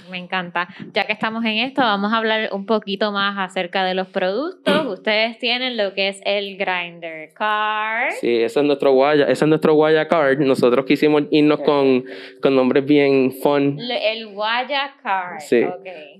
[0.09, 0.67] Me encanta.
[0.93, 4.85] Ya que estamos en esto, vamos a hablar un poquito más acerca de los productos.
[4.87, 8.11] Ustedes tienen lo que es el Grinder Card.
[8.19, 10.39] Sí, ese es nuestro Guaya, ese es nuestro Guaya Card.
[10.39, 12.05] Nosotros quisimos irnos con,
[12.41, 13.77] con nombres bien fun.
[13.79, 15.39] El Guaya Card.
[15.39, 15.65] Sí.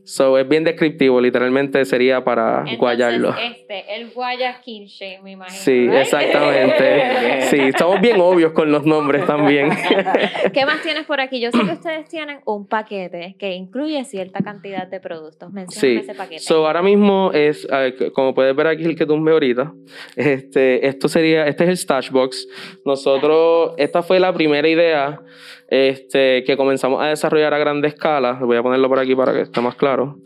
[0.04, 3.36] So es bien descriptivo, literalmente sería para Entonces, guayarlo.
[3.38, 5.58] Este, el Guaya Kinshake, me imagino.
[5.58, 7.42] Sí, exactamente.
[7.50, 9.70] sí, estamos bien obvios con los nombres también.
[10.54, 11.40] ¿Qué más tienes por aquí?
[11.40, 15.52] Yo sé que ustedes tienen un paquete que incluye cierta cantidad de productos.
[15.52, 16.40] Menciona ese paquete.
[16.40, 17.68] So, ahora mismo es,
[18.14, 19.74] como puedes ver aquí el que ves ahorita,
[20.16, 22.48] este, esto sería, este es el Stash Box.
[22.86, 25.22] Nosotros, esta fue la primera idea
[25.68, 28.34] este, que comenzamos a desarrollar a gran escala.
[28.34, 30.20] Voy a ponerlo por aquí para que esté más claro.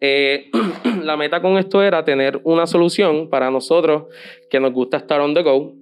[0.00, 0.50] Eh,
[1.02, 4.04] la meta con esto era tener una solución para nosotros
[4.50, 5.74] que nos gusta estar on the go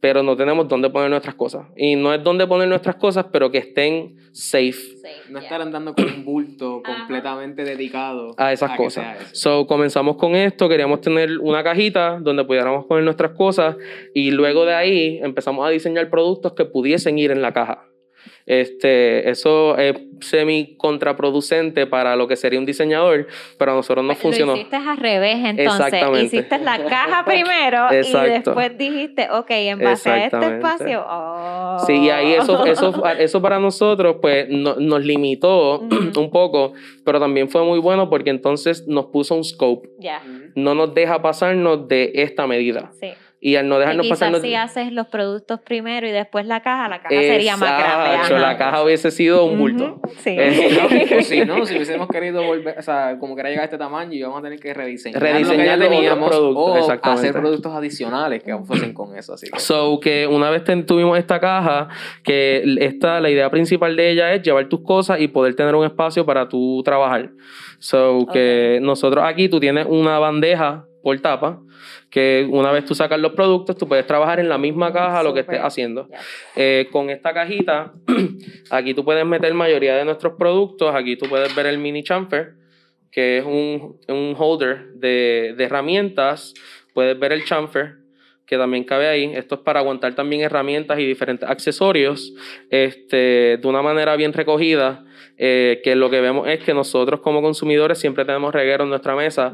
[0.00, 1.66] pero no tenemos dónde poner nuestras cosas.
[1.76, 4.74] Y no es dónde poner nuestras cosas, pero que estén safe.
[5.30, 9.16] no estar andando con un bulto completamente dedicado a esas cosas.
[9.32, 13.76] So, comenzamos con esto, queríamos tener una cajita donde pudiéramos poner nuestras cosas
[14.14, 17.86] y luego de ahí empezamos a diseñar productos que pudiesen ir en la caja.
[18.46, 23.26] Este, eso es semi contraproducente para lo que sería un diseñador,
[23.58, 24.52] pero a nosotros no funcionó.
[24.52, 25.94] Lo hiciste al revés, entonces.
[26.22, 31.04] Hiciste la caja primero y después dijiste, ok, en base a este espacio.
[31.08, 31.78] Oh.
[31.86, 36.72] Sí, y ahí eso, eso, eso para nosotros, pues nos limitó un poco,
[37.04, 39.88] pero también fue muy bueno porque entonces nos puso un scope.
[39.98, 40.22] Ya.
[40.54, 42.92] No nos deja pasarnos de esta medida.
[43.00, 43.08] Sí
[43.46, 44.40] y al no dejarnos pasar.
[44.40, 48.40] si haces los productos primero y después la caja, la caja sería más grande.
[48.40, 50.00] la caja hubiese sido un bulto.
[50.18, 50.30] Sí.
[50.36, 50.76] Eh,
[51.08, 51.64] pues sí, ¿no?
[51.64, 54.40] Si hubiésemos querido volver, o sea, como que era llegar a este tamaño, y vamos
[54.40, 55.22] a tener que rediseñar.
[55.22, 59.34] Rediseñar lo que ya teníamos productos, o hacer productos adicionales que fuesen con eso.
[59.34, 61.86] Así So, que una vez tuvimos esta caja,
[62.24, 65.84] que esta, la idea principal de ella es llevar tus cosas y poder tener un
[65.84, 67.30] espacio para tú trabajar.
[67.78, 71.60] So, que nosotros aquí tú tienes una bandeja por tapa
[72.10, 75.34] que una vez tú sacas los productos, tú puedes trabajar en la misma caja lo
[75.34, 76.08] que estés haciendo.
[76.54, 77.92] Eh, con esta cajita,
[78.70, 82.54] aquí tú puedes meter mayoría de nuestros productos, aquí tú puedes ver el mini chamfer,
[83.10, 86.54] que es un, un holder de, de herramientas,
[86.92, 88.06] puedes ver el chamfer,
[88.46, 89.32] que también cabe ahí.
[89.34, 92.32] Esto es para aguantar también herramientas y diferentes accesorios
[92.70, 95.04] este, de una manera bien recogida.
[95.38, 99.14] Eh, que lo que vemos es que nosotros como consumidores siempre tenemos reguero en nuestra
[99.14, 99.52] mesa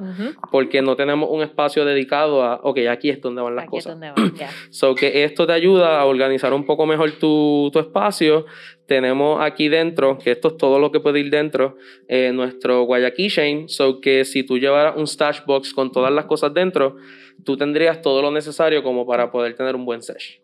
[0.53, 3.99] porque no tenemos un espacio dedicado a, ok, aquí es donde van las cosas.
[4.71, 8.47] so que esto te ayuda a organizar un poco mejor tu, tu, espacio.
[8.87, 11.77] Tenemos aquí dentro, que esto es todo lo que puede ir dentro,
[12.09, 13.69] eh, nuestro Guayaquil Chain.
[13.69, 16.97] So que si tú llevaras un stash box con todas las cosas dentro,
[17.45, 20.41] tú tendrías todo lo necesario como para poder tener un buen sesh.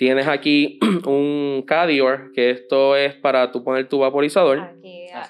[0.00, 4.70] Tienes aquí un Cadior, que esto es para tú poner tu vaporizador.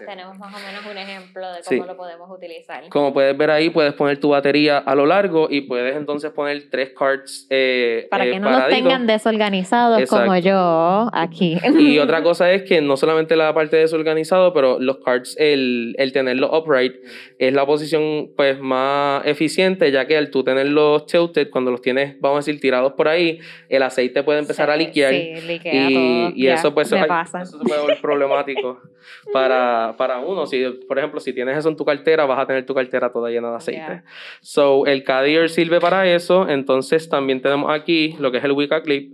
[0.07, 2.89] Tenemos más o menos un ejemplo de cómo lo podemos utilizar.
[2.89, 6.69] Como puedes ver ahí, puedes poner tu batería a lo largo y puedes entonces poner
[6.71, 11.59] tres cards eh, Para que no los tengan desorganizados como yo aquí.
[11.79, 16.13] Y otra cosa es que no solamente la parte desorganizado, pero los cards, el, el
[16.13, 16.95] tenerlo upright
[17.39, 22.21] es la posición pues más eficiente, ya que al tú tenerlos tilted, cuando los tienes,
[22.21, 25.15] vamos a decir, tirados por ahí, el aceite puede empezar a liquear.
[25.15, 28.81] y, y eso, pues, eso, eso se puede volver problemático
[29.33, 30.47] para, para uno.
[30.47, 33.31] Si, por ejemplo, si tienes eso en tu cartera, vas a tener tu cartera toda
[33.31, 34.03] llena de aceite.
[34.41, 36.49] So, el Cadier sirve para eso.
[36.49, 39.13] Entonces, también tenemos aquí lo que es el Wicca Clip.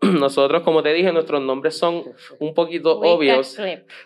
[0.02, 2.04] Nosotros, como te dije, nuestros nombres son
[2.38, 3.58] un poquito obvios.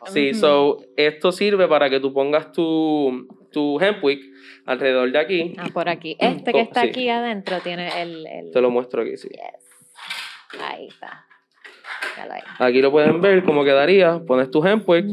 [0.06, 4.22] Sí, so, esto sirve para que tú pongas tu, tu hempwick
[4.64, 5.54] alrededor de aquí.
[5.58, 6.16] Ah, por aquí.
[6.20, 8.50] Este que está aquí adentro tiene el, el...
[8.52, 9.28] Te lo muestro aquí, sí.
[10.60, 11.26] Ahí está.
[12.58, 14.20] Aquí lo pueden ver cómo quedaría.
[14.26, 15.06] Pones tu hempwick,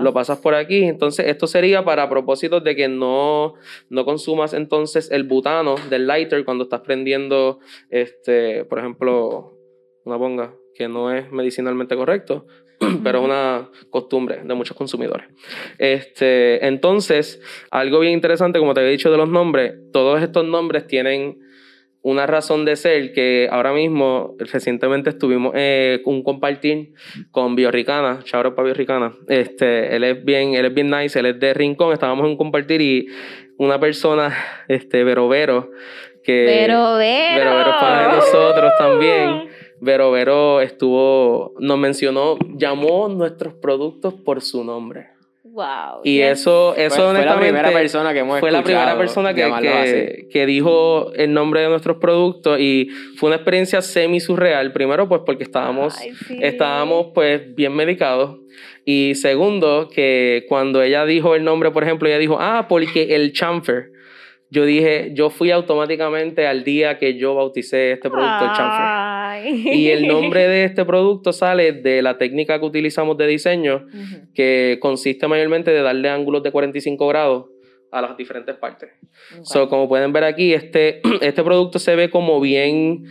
[0.00, 0.84] lo pasas por aquí.
[0.84, 3.54] Entonces, esto sería para propósitos de que no,
[3.88, 9.52] no consumas entonces el butano del lighter cuando estás prendiendo, este, por ejemplo,
[10.04, 12.46] una ponga que no es medicinalmente correcto,
[13.02, 15.26] pero es una costumbre de muchos consumidores.
[15.78, 20.86] Este, entonces, algo bien interesante, como te había dicho de los nombres, todos estos nombres
[20.86, 21.40] tienen
[22.06, 26.92] una razón de ser que ahora mismo, recientemente estuvimos eh, un compartir
[27.32, 29.12] con Biorricana, Chabro para Biorricana.
[29.26, 32.36] Este, él es bien, él es bien nice, él es de Rincón, estábamos en un
[32.36, 33.08] compartir y
[33.56, 34.32] una persona,
[34.68, 35.72] este, Vero Vero,
[36.22, 36.44] que...
[36.44, 37.38] Vero Vero.
[37.38, 39.48] Vero Vero para nosotros también.
[39.80, 45.15] Vero Vero estuvo, nos mencionó, llamó nuestros productos por su nombre.
[45.56, 46.02] Wow.
[46.04, 47.22] Y eso, eso fue, honestamente.
[47.22, 51.62] Fue la primera persona que hemos Fue la primera persona que, que, dijo el nombre
[51.62, 54.72] de nuestros productos y fue una experiencia semi surreal.
[54.72, 55.96] Primero, pues porque estábamos,
[56.28, 58.36] estábamos pues bien medicados.
[58.84, 63.32] Y segundo, que cuando ella dijo el nombre, por ejemplo, ella dijo, ah, porque el
[63.32, 63.96] chamfer
[64.48, 68.86] yo dije, yo fui automáticamente al día que yo bauticé este producto, el chamfer.
[69.44, 73.86] Y el nombre de este producto sale de la técnica que utilizamos de diseño,
[74.34, 77.46] que consiste mayormente de darle ángulos de 45 grados
[77.92, 78.90] a las diferentes partes.
[79.42, 83.04] So, como pueden ver aquí, este, este producto se ve como bien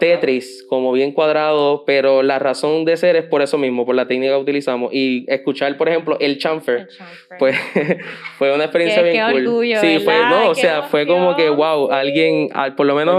[0.00, 4.08] Tetris, como bien cuadrado, pero la razón de ser es por eso mismo, por la
[4.08, 4.92] técnica que utilizamos.
[4.92, 6.88] Y escuchar, por ejemplo, el chamfer,
[7.38, 7.56] pues
[8.38, 9.64] fue una experiencia bien cool.
[9.80, 13.14] sí, fue, no, o sea, fue como que, wow, alguien, por lo menos,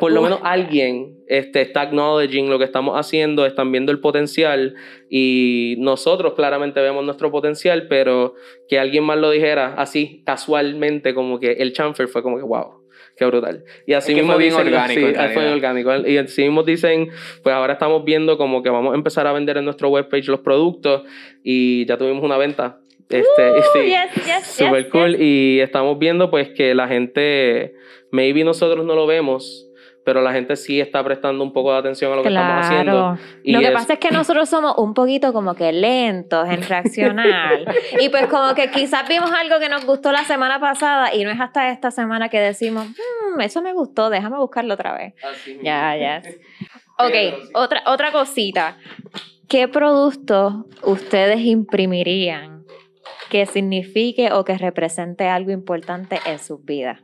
[0.00, 4.74] por lo menos alguien este, está acknowledging lo que estamos haciendo, están viendo el potencial
[5.10, 8.34] y nosotros claramente vemos nuestro potencial, pero
[8.68, 12.83] que alguien más lo dijera así, casualmente, como que el chamfer fue como que, wow
[13.16, 13.64] Qué brutal.
[13.86, 15.94] Y así mismo fue bien dicen, orgánico, sí, en fue orgánico.
[16.06, 17.10] Y así mismo dicen,
[17.42, 20.40] pues ahora estamos viendo como que vamos a empezar a vender en nuestro webpage los
[20.40, 21.02] productos
[21.44, 22.78] y ya tuvimos una venta.
[23.08, 25.10] Este, Uh, sí, yes, yes, super yes, cool.
[25.12, 25.20] yes.
[25.20, 27.74] Y estamos viendo pues que la gente,
[28.10, 29.63] maybe nosotros no lo vemos,
[30.04, 33.18] pero la gente sí está prestando un poco de atención a lo que estamos haciendo.
[33.42, 36.62] Y Lo que es- pasa es que nosotros somos un poquito como que lentos en
[36.62, 37.64] reaccionar.
[38.00, 41.30] y pues como que quizás vimos algo que nos gustó la semana pasada y no
[41.30, 45.14] es hasta esta semana que decimos, "Hmm, eso me gustó, déjame buscarlo otra vez.
[45.24, 45.58] Así.
[45.62, 46.22] Ya, ya.
[46.98, 47.50] Pero Ok, sí.
[47.54, 48.76] otra, otra cosita.
[49.48, 52.64] ¿Qué producto ustedes imprimirían
[53.30, 57.00] que signifique o que represente algo importante en sus vidas?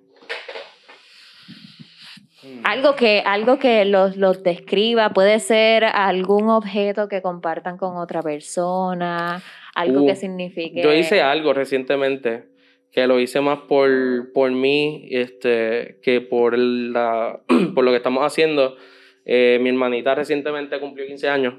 [2.56, 2.60] Mm.
[2.64, 8.22] Algo que, algo que los, los describa, puede ser algún objeto que compartan con otra
[8.22, 9.42] persona,
[9.74, 10.82] algo Uh, que signifique.
[10.82, 12.50] Yo hice algo recientemente
[12.92, 17.40] que lo hice más por, por mí este, que por, la,
[17.74, 18.76] por lo que estamos haciendo.
[19.24, 21.54] Eh, mi hermanita recientemente cumplió 15 años,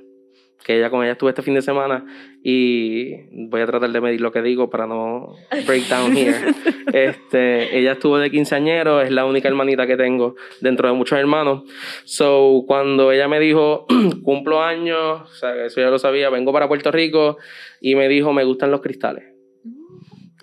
[0.63, 2.05] que ella con ella estuve este fin de semana
[2.43, 3.15] y
[3.47, 6.37] voy a tratar de medir lo que digo para no break down here.
[6.93, 11.63] Este, ella estuvo de quinceañero, es la única hermanita que tengo dentro de muchos hermanos.
[12.03, 13.85] So, cuando ella me dijo,
[14.23, 17.37] cumplo años, o sea, eso ya lo sabía, vengo para Puerto Rico
[17.79, 19.23] y me dijo, me gustan los cristales.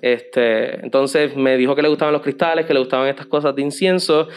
[0.01, 3.63] Este, entonces me dijo que le gustaban los cristales, que le gustaban estas cosas de
[3.63, 4.29] incienso.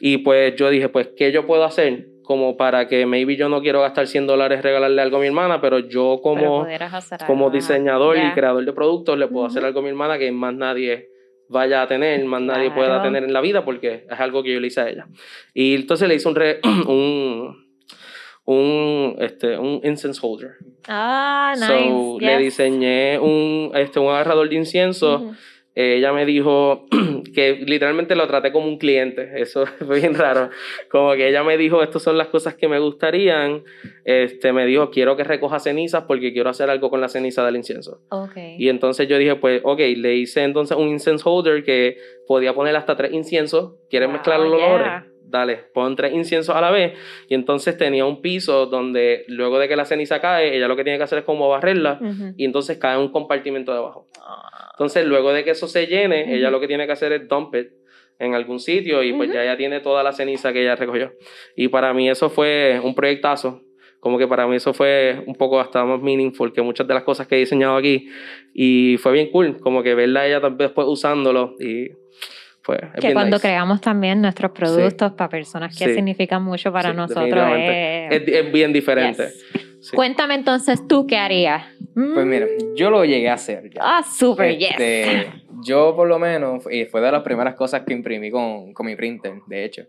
[0.00, 2.08] Y pues yo dije, pues, ¿qué yo puedo hacer?
[2.24, 5.60] Como para que maybe yo no quiero gastar 100 dólares regalarle algo a mi hermana,
[5.60, 8.28] pero yo Pero como, hacer como diseñador Ya.
[8.28, 11.10] y creador de productos le puedo hacer algo a mi hermana que más nadie
[11.48, 13.02] vaya a tener, más nadie pueda Claro.
[13.02, 15.06] tener en la vida porque es algo que yo le hice a ella.
[15.52, 17.64] Y entonces le hice un, re- un,
[18.46, 20.52] un, este, un incense holder.
[20.88, 21.66] Ah, nice.
[21.66, 22.38] So, le yes.
[22.38, 25.32] diseñé un, este, un agarrador de incienso.
[25.74, 26.86] Ella me dijo
[27.34, 29.30] que literalmente lo traté como un cliente.
[29.36, 30.50] Eso fue bien raro.
[30.90, 33.64] Como que ella me dijo, estas son las cosas que me gustarían.
[34.04, 37.56] Este, me dijo, quiero que recoja cenizas porque quiero hacer algo con la ceniza del
[37.56, 38.00] incienso.
[38.10, 38.36] Ok.
[38.58, 42.76] Y entonces yo dije, pues, ok, le hice entonces un incense holder que podía poner
[42.76, 43.74] hasta tres inciensos.
[43.90, 44.66] ¿Quieres Wow, mezclar los yeah.
[44.66, 45.13] olores?
[45.26, 46.92] Dale, pon tres inciensos a la vez.
[47.28, 50.84] Y entonces tenía un piso donde luego de que la ceniza cae, ella lo que
[50.84, 51.98] tiene que hacer es como barrerla.
[52.36, 54.06] Y entonces cae en un compartimento debajo.
[54.20, 56.32] Ah, Entonces, luego de que eso se llene, Ujú.
[56.34, 57.68] ella lo que tiene que hacer es dump it
[58.20, 61.12] en algún sitio y pues ya ella tiene toda la ceniza que ella recogió.
[61.56, 63.62] Y para mí eso fue un proyectazo.
[63.98, 67.02] Como que para mí eso fue un poco hasta más meaningful que muchas de las
[67.04, 68.08] cosas que he diseñado aquí.
[68.52, 71.88] Y fue bien cool, como que verla a ella también después usándolo y
[72.64, 73.46] pues es que cuando nice.
[73.48, 75.94] creamos también nuestros productos para personas que Sí.
[75.94, 77.24] significan mucho para Sí, nosotros.
[77.26, 78.16] definitivamente.
[78.16, 79.24] es- Es, es bien diferente.
[79.24, 79.70] Yes.
[79.90, 79.94] Sí.
[79.96, 81.62] Cuéntame entonces tú qué harías.
[81.94, 83.80] Pues mira, yo lo llegué a hacer ya.
[83.84, 85.42] Ah, super, Este, yes.
[85.62, 88.96] Yo por lo menos, y fue de las primeras cosas que imprimí con, con mi
[88.96, 89.82] printer, de hecho.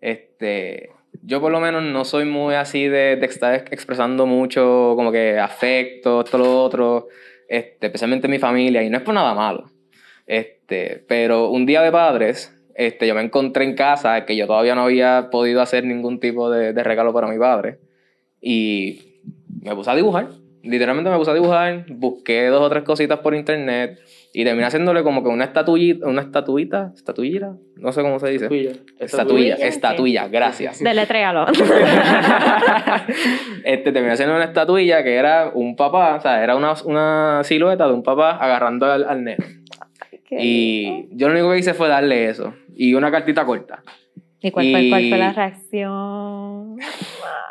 [0.00, 0.90] Este,
[1.22, 5.38] yo por lo menos no soy muy así de, de estar expresando mucho como que
[5.38, 7.08] afecto, esto, lo otro,
[7.48, 9.64] este, especialmente en mi familia, y no es por nada malo.
[10.26, 10.57] Este,
[11.06, 14.82] pero un día de padres, este, yo me encontré en casa que yo todavía no
[14.82, 17.78] había podido hacer ningún tipo de, de regalo para mi padre.
[18.40, 19.20] Y
[19.62, 20.28] me puse a dibujar.
[20.62, 23.98] Literalmente me puse a dibujar, busqué dos o tres cositas por internet
[24.32, 28.44] y terminé haciéndole como que una estatuilla, una estatuita, estatuilla, no sé cómo se dice.
[28.44, 30.82] Estatuilla, Estatuilla, estatuilla, gracias.
[30.82, 31.46] Deletréalo.
[33.64, 37.86] este, terminé haciendo una estatuilla que era un papá, o sea, era una, una silueta
[37.86, 39.57] de un papá agarrando al, al nene.
[40.30, 43.82] Y yo lo único que hice fue darle eso y una cartita corta.
[44.40, 46.76] ¿Y cuál fue, cuál fue la reacción?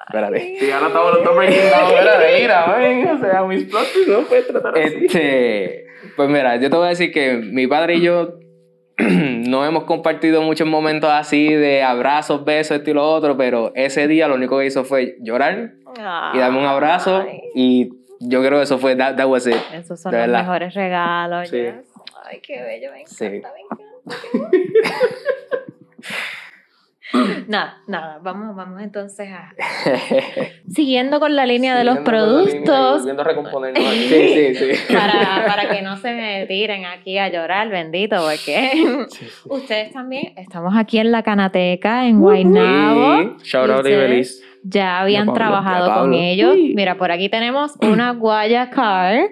[0.07, 0.55] Espérate.
[0.57, 4.21] Sí, ahora estamos los dos breaking down, espérate, mira, ven, o sea, mis plots no
[4.21, 5.05] puedes tratar así.
[5.05, 5.85] Este,
[6.15, 8.39] pues mira, yo te voy a decir que mi padre y yo
[8.97, 14.07] no hemos compartido muchos momentos así de abrazos, besos, esto y lo otro, pero ese
[14.07, 15.73] día lo único que hizo fue llorar
[16.33, 17.89] y darme un abrazo Ay, y
[18.21, 19.55] yo creo que eso fue, that, that was it.
[19.73, 20.39] Esos son los verdad.
[20.39, 21.49] mejores regalos.
[21.49, 21.57] Sí.
[21.57, 21.75] yes.
[22.23, 23.29] Ay, qué bello, me encanta, Sí.
[23.29, 23.87] me encanta.
[27.47, 29.53] nada, nada, vamos, vamos entonces a...
[30.73, 34.07] Siguiendo con la línea de los línea productos, Volviendo a recomponernos aquí.
[34.09, 34.93] sí, sí, sí.
[34.93, 39.05] para, para que no se me tiren aquí a llorar, bendito, porque
[39.45, 43.37] ustedes también, estamos aquí en la Canateca, en Guaynabo.
[43.43, 43.85] Shout out.
[44.63, 46.55] Ya habían Pablo, trabajado con ellos.
[46.75, 49.29] Mira, por aquí tenemos una Guaya Car.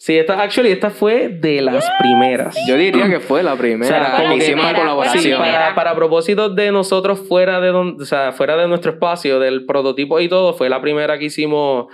[0.00, 2.56] Sí, esta, actually, esta fue de las primeras.
[2.68, 5.22] Yo diría que fue la primera O sea, hicimos primera, colaboración.
[5.24, 9.40] Sí, para, para propósitos de nosotros fuera de don- o sea, fuera de nuestro espacio,
[9.40, 11.86] del prototipo y todo, fue la primera que hicimos,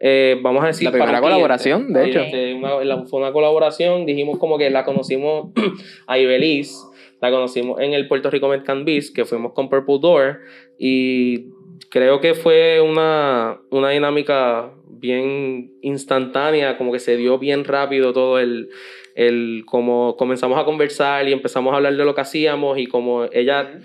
[0.00, 1.32] eh, vamos a decir, La primera un cliente.
[1.34, 2.20] colaboración, de Sí, hecho.
[2.20, 5.50] este, una- la- fue una colaboración, dijimos como que la conocimos
[6.06, 6.74] a Ibeliz,
[7.22, 10.40] La conocimos en el Puerto Rico Metcan Beast, que fuimos con Purple Door,
[10.78, 11.48] y
[11.88, 18.38] creo que fue una, una dinámica bien instantánea, como que se dio bien rápido todo
[18.38, 18.70] el,
[19.14, 23.24] el, como comenzamos a conversar y empezamos a hablar de lo que hacíamos y como
[23.32, 23.80] ella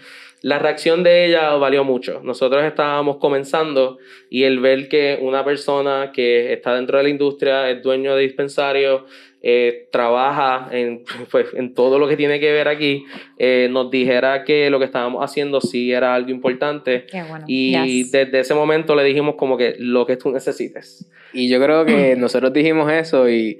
[0.46, 2.22] la reacción de ella valió mucho.
[2.24, 3.98] Nosotros estábamos comenzando
[4.30, 8.22] y el ver que una persona que está dentro de la industria, es dueño de
[8.22, 9.08] dispensario,
[9.48, 13.06] eh, trabaja en, pues, en todo lo que tiene que ver aquí,
[13.38, 17.06] eh, nos dijera que lo que estábamos haciendo sí era algo importante.
[17.46, 21.08] Y desde ese momento le dijimos como que lo que tú necesites.
[21.32, 23.60] Y yo creo que nosotros dijimos eso y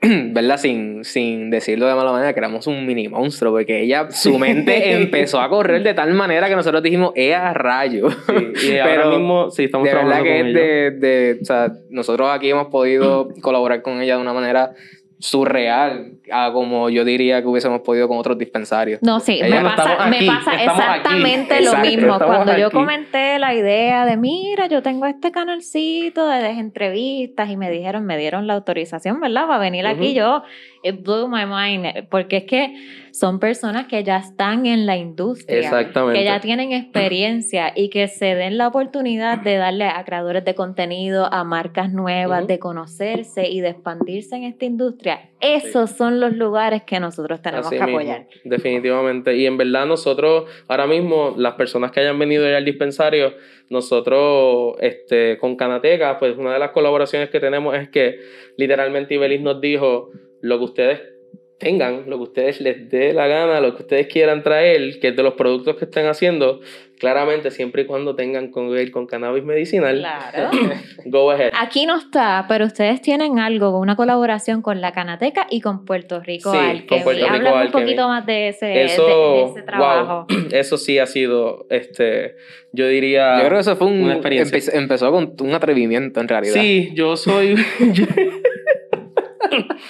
[0.32, 0.56] ¿verdad?
[0.56, 4.92] Sin, sin decirlo de mala manera, que éramos un mini monstruo, porque ella, su mente
[5.02, 8.08] empezó a correr de tal manera que nosotros dijimos, ¡ea rayo!
[8.10, 11.72] Sí, y Pero ahora mismo sí estamos de verdad que es de, de, o sea,
[11.90, 14.72] nosotros aquí hemos podido colaborar con ella de una manera
[15.18, 19.00] surreal a como yo diría que hubiésemos podido con otros dispensarios.
[19.02, 22.18] No, sí, me pasa, me pasa, exactamente lo mismo.
[22.18, 27.70] Cuando yo comenté la idea de, mira, yo tengo este canalcito de entrevistas y me
[27.70, 29.46] dijeron, me dieron la autorización, ¿verdad?
[29.46, 30.42] Para venir aquí, yo,
[30.82, 32.74] it blew my mind, porque es que
[33.12, 38.34] son personas que ya están en la industria, que ya tienen experiencia y que se
[38.34, 43.60] den la oportunidad de darle a creadores de contenido, a marcas nuevas, de conocerse y
[43.60, 45.05] de expandirse en esta industria.
[45.40, 48.26] Esos son los lugares que nosotros tenemos que apoyar.
[48.44, 49.36] definitivamente.
[49.36, 53.34] Y en verdad nosotros, ahora mismo, las personas que hayan venido ya al dispensario,
[53.68, 58.18] nosotros este, con Canateca, pues una de las colaboraciones que tenemos es que
[58.56, 61.15] literalmente Ibelis nos dijo lo que ustedes
[61.58, 65.16] tengan, lo que ustedes les dé la gana, lo que ustedes quieran traer, que es
[65.16, 66.60] de los productos que estén haciendo,
[66.98, 69.98] claramente siempre y cuando tengan con con cannabis medicinal.
[69.98, 70.50] Claro.
[71.06, 71.52] go ahead.
[71.58, 76.20] Aquí no está, pero ustedes tienen algo, una colaboración con la Canateca y con Puerto
[76.20, 80.26] Rico sí, Con Puerto Rico un poquito más de ese, eso, ese trabajo.
[80.52, 82.36] eso sí ha sido, este,
[82.72, 83.36] yo diría.
[83.36, 84.58] Yo creo que eso fue un, una experiencia.
[84.74, 86.60] empezó con un atrevimiento en realidad.
[86.60, 87.56] Sí, yo soy.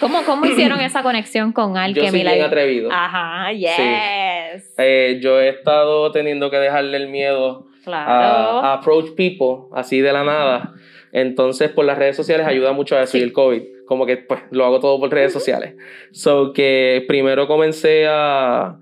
[0.01, 2.07] ¿Cómo, ¿Cómo hicieron esa conexión con alguien?
[2.07, 2.91] Yo soy bien atrevido.
[2.93, 4.75] Ajá, yes.
[4.79, 10.25] Eh, yo he estado teniendo que dejarle el miedo a, approach people así de la
[10.25, 10.75] nada.
[11.13, 13.63] Entonces, por las redes sociales ayuda mucho a decir el COVID.
[13.87, 15.75] Como que pues lo hago todo por redes sociales.
[16.11, 18.77] So que primero comencé a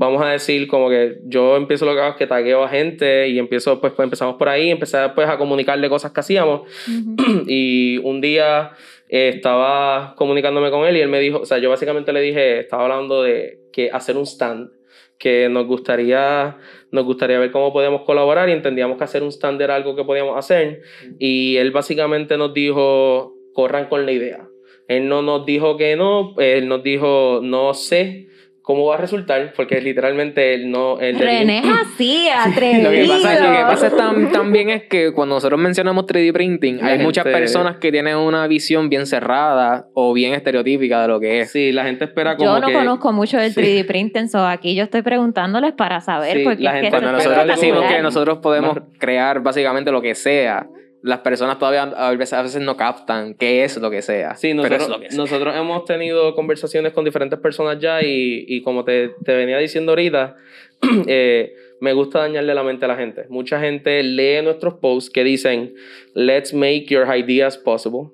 [0.00, 3.28] vamos a decir como que yo empiezo lo que hago es que tagueo a gente
[3.28, 6.62] y empiezo pues, pues empezamos por ahí, empecé pues a comunicarle cosas que hacíamos
[7.46, 8.72] y un día
[9.12, 12.60] eh, estaba comunicándome con él y él me dijo, o sea, yo básicamente le dije,
[12.60, 14.70] estaba hablando de que hacer un stand,
[15.18, 16.56] que nos gustaría,
[16.92, 20.04] nos gustaría ver cómo podemos colaborar y entendíamos que hacer un stand era algo que
[20.04, 20.82] podíamos hacer
[21.18, 24.46] y él básicamente nos dijo, corran con la idea.
[24.86, 28.28] Él no nos dijo que no, él nos dijo, no sé,
[28.70, 31.00] cómo va a resultar, porque literalmente él no...
[31.00, 32.88] El René es así, atrevido.
[32.92, 33.90] lo que pasa,
[34.32, 38.88] también es que cuando nosotros mencionamos 3D printing, hay muchas personas que tienen una visión
[38.88, 41.50] bien cerrada o bien estereotípica de lo que es.
[41.50, 44.84] Sí, la gente espera como Yo no conozco mucho del 3D printing, so aquí yo
[44.84, 49.90] estoy preguntándoles para saber, porque la gente, cuando nosotros decimos que nosotros podemos crear básicamente
[49.90, 50.68] lo que sea,
[51.02, 54.36] las personas todavía a veces, a veces no captan qué es lo que sea.
[54.36, 59.34] Sí, nosotros, nosotros hemos tenido conversaciones con diferentes personas ya y, y como te, te,
[59.34, 60.36] venía diciendo ahorita,
[61.06, 63.24] eh, me gusta dañarle la mente a la gente.
[63.30, 65.74] Mucha gente lee nuestros posts que dicen,
[66.14, 68.10] let's make your ideas possible.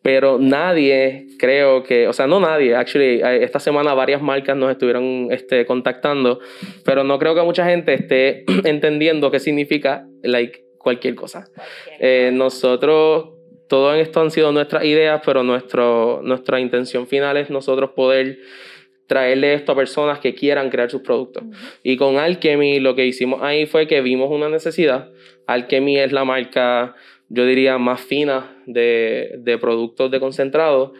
[0.00, 5.28] Pero nadie, creo que, o sea, no nadie, actually, esta semana varias marcas nos estuvieron
[5.30, 6.40] este, contactando,
[6.84, 11.48] pero no creo que mucha gente esté entendiendo qué significa, like, cualquier cosa.
[11.98, 13.30] Eh, nosotros,
[13.68, 18.38] todo esto han sido nuestras ideas, pero nuestro, nuestra intención final es nosotros poder
[19.06, 21.42] traerle esto a personas que quieran crear sus productos.
[21.82, 25.10] Y con Alchemy lo que hicimos ahí fue que vimos una necesidad.
[25.46, 26.94] Alchemy es la marca,
[27.28, 30.92] yo diría, más fina de, de productos de concentrado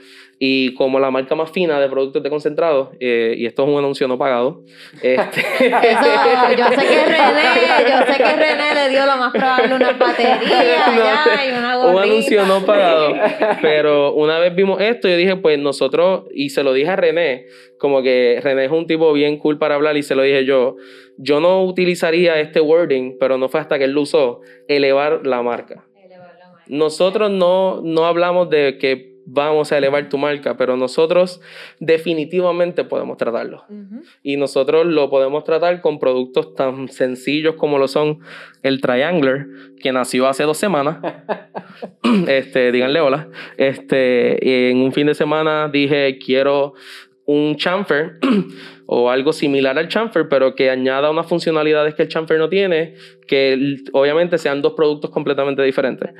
[0.47, 3.79] y como la marca más fina de productos de concentrado, eh, y esto es un
[3.79, 4.63] anuncio no pagado.
[5.03, 5.41] Este...
[5.41, 5.71] Eso,
[6.59, 7.45] yo sé que René,
[7.89, 10.41] yo sé que René le dio lo más probable una batería
[11.47, 11.97] y una gorrita.
[11.97, 13.15] Un anuncio no pagado.
[13.63, 17.47] Pero una vez vimos esto, yo dije, pues nosotros, y se lo dije a René,
[17.79, 20.77] como que René es un tipo bien cool para hablar, y se lo dije yo,
[21.17, 25.41] yo no utilizaría este wording, pero no fue hasta que él lo usó, elevar la
[25.41, 25.87] marca.
[25.97, 26.65] Elevar la marca.
[26.69, 31.41] Nosotros no, no hablamos de que vamos a elevar tu marca, pero nosotros
[31.81, 33.65] definitivamente podemos tratarlo.
[34.23, 38.21] Y nosotros lo podemos tratar con productos tan sencillos como lo son
[38.63, 39.47] el Triangler,
[39.81, 40.99] que nació hace dos semanas.
[42.29, 43.29] este, díganle hola.
[43.57, 46.75] Este, en un fin de semana dije, quiero
[47.27, 48.19] un chamfer
[48.87, 52.95] o algo similar al chamfer, pero que añada unas funcionalidades que el chamfer no tiene,
[53.27, 56.11] que obviamente sean dos productos completamente diferentes.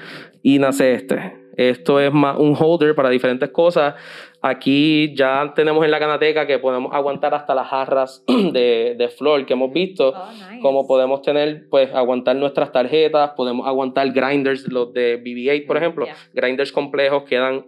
[0.43, 1.44] Y nace este.
[1.57, 3.95] Esto es más un holder para diferentes cosas.
[4.43, 9.47] Aquí ya tenemos en la canateca que podemos aguantar hasta las jarras de, de flor
[9.47, 10.11] que hemos visto.
[10.11, 15.77] Oh, Como podemos tener, pues, aguantar nuestras tarjetas, podemos aguantar grinders, los de BB-8, por
[15.77, 16.07] ejemplo.
[16.33, 17.67] Grinders complejos quedan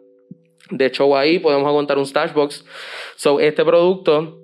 [0.70, 2.64] de show ahí, podemos aguantar un stash box.
[3.14, 4.40] So, este producto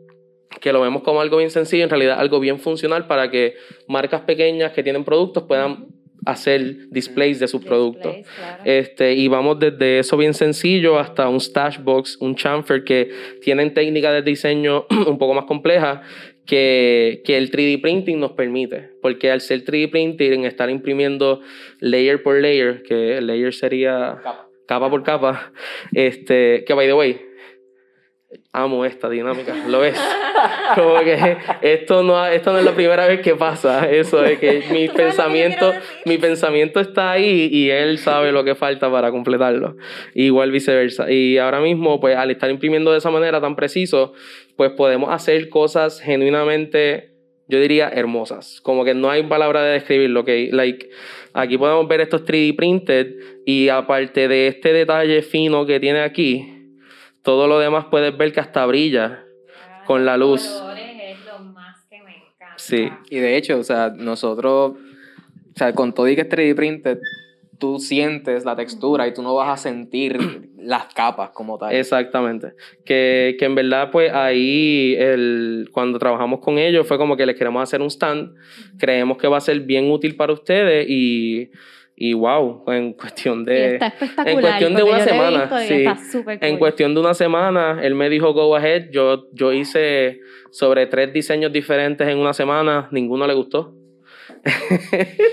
[0.61, 3.55] que lo vemos como algo bien sencillo, en realidad algo bien funcional para que
[3.88, 5.86] marcas pequeñas que tienen productos puedan
[6.24, 8.16] hacer displays de sus productos.
[8.64, 13.10] Este, y vamos desde eso bien sencillo hasta un stash box, un chamfer que
[13.42, 16.00] tienen técnicas de diseño un poco más complejas
[16.46, 18.90] que, que, el 3D printing nos permite.
[19.00, 21.40] Porque al ser 3D printing, estar imprimiendo
[21.80, 24.20] layer por layer, que layer sería
[24.66, 25.52] capa por capa,
[25.92, 27.20] este, que by the way,
[28.53, 29.98] amo esta dinámica, ¿lo ves?
[30.74, 34.64] Como que esto no, esto no es la primera vez que pasa, eso es que
[34.70, 35.72] mi pensamiento,
[36.05, 39.76] mi pensamiento está ahí y él sabe lo que falta para completarlo,
[40.14, 41.11] igual viceversa.
[41.11, 44.12] Y ahora mismo, pues al estar imprimiendo de esa manera tan preciso,
[44.57, 47.12] pues podemos hacer cosas genuinamente
[47.48, 48.61] yo diría hermosas.
[48.62, 50.24] Como que no hay palabra de describirlo.
[50.24, 50.88] Que, like,
[51.34, 56.51] aquí podemos ver estos 3D printed y aparte de este detalle fino que tiene aquí,
[57.22, 59.24] todo lo demás puedes ver que hasta brilla
[59.86, 60.42] con la luz.
[60.42, 62.54] Es lo más que me encanta.
[62.56, 62.88] Sí.
[63.10, 66.98] Y de hecho, o sea, nosotros, o sea, con todo y que es 3D printed,
[67.58, 71.72] tú sientes la textura y tú no vas a sentir las capas como tal.
[71.72, 72.54] Exactamente.
[72.84, 77.36] Que, que en verdad, pues ahí, el, cuando trabajamos con ellos, fue como que les
[77.36, 78.34] queremos hacer un stand.
[78.78, 81.50] Creemos que va a ser bien útil para ustedes y,
[82.05, 83.74] y wow, en cuestión de.
[83.74, 84.34] está espectacular.
[84.34, 85.61] En cuestión de una semana.
[85.61, 85.84] Sí,
[86.40, 88.90] En cuestión de una semana, él me dijo go ahead.
[88.90, 90.18] Yo, yo hice
[90.50, 93.76] sobre tres diseños diferentes en una semana, ninguno le gustó.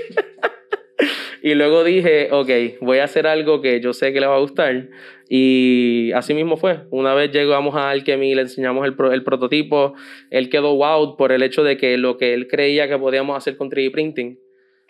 [1.42, 2.50] Y luego dije, ok,
[2.82, 4.90] voy a hacer algo que yo sé que le va a gustar.
[5.30, 6.82] Y así mismo fue.
[6.90, 9.94] Una vez llegamos a Alchemy, le enseñamos el, el prototipo,
[10.32, 13.56] él quedó wow por el hecho de que lo que él creía que podíamos hacer
[13.56, 14.38] con 3D printing,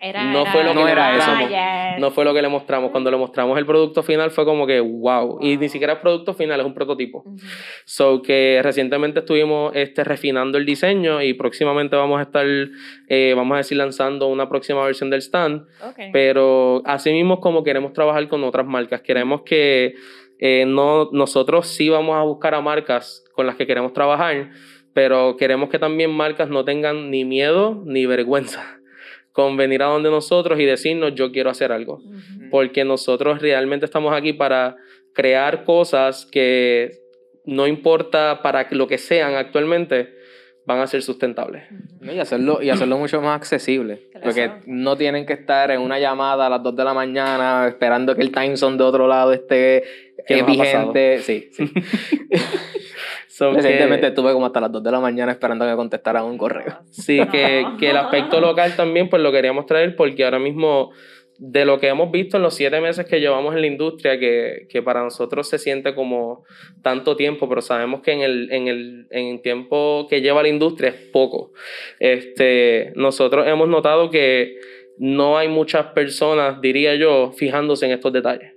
[0.00, 2.00] no fue lo que era eso.
[2.00, 2.90] No fue lo que le mostramos.
[2.90, 5.38] Cuando le mostramos el producto final fue como que wow.
[5.42, 7.24] Y ni siquiera es producto final, es un prototipo.
[7.84, 12.46] So que recientemente estuvimos este, refinando el diseño y próximamente vamos a estar,
[13.08, 15.66] eh, vamos a decir, lanzando una próxima versión del stand.
[16.12, 19.02] Pero así mismo como queremos trabajar con otras marcas.
[19.02, 19.94] Queremos que
[20.38, 24.50] eh, no, nosotros sí vamos a buscar a marcas con las que queremos trabajar,
[24.94, 28.79] pero queremos que también marcas no tengan ni miedo ni vergüenza
[29.40, 32.02] con venir a donde nosotros y decirnos yo quiero hacer algo.
[32.50, 34.76] Porque nosotros realmente estamos aquí para
[35.14, 36.90] crear cosas que
[37.46, 40.14] no importa para lo que sean actualmente,
[40.66, 41.62] van a ser sustentables.
[42.02, 44.10] Y hacerlo, y hacerlo mucho más accesible.
[44.22, 48.14] Porque no tienen que estar en una llamada a las 2 de la mañana esperando
[48.14, 49.84] que el time zone de otro lado esté
[50.46, 51.20] vigente.
[51.20, 51.64] Sí, sí.
[53.40, 56.80] Recientemente estuve como hasta las 2 de la mañana esperando que contestaran un correo.
[56.90, 60.92] Sí, que, que el aspecto local también pues lo queríamos traer porque ahora mismo
[61.40, 64.66] de lo que hemos visto en los siete meses que llevamos en la industria, que,
[64.68, 66.44] que, para nosotros se siente como
[66.82, 70.48] tanto tiempo, pero sabemos que en el, en el, en el tiempo que lleva la
[70.48, 71.52] industria es poco.
[71.98, 74.58] Este, nosotros hemos notado que
[74.98, 78.49] no hay muchas personas, diría yo, fijándose en estos detalles.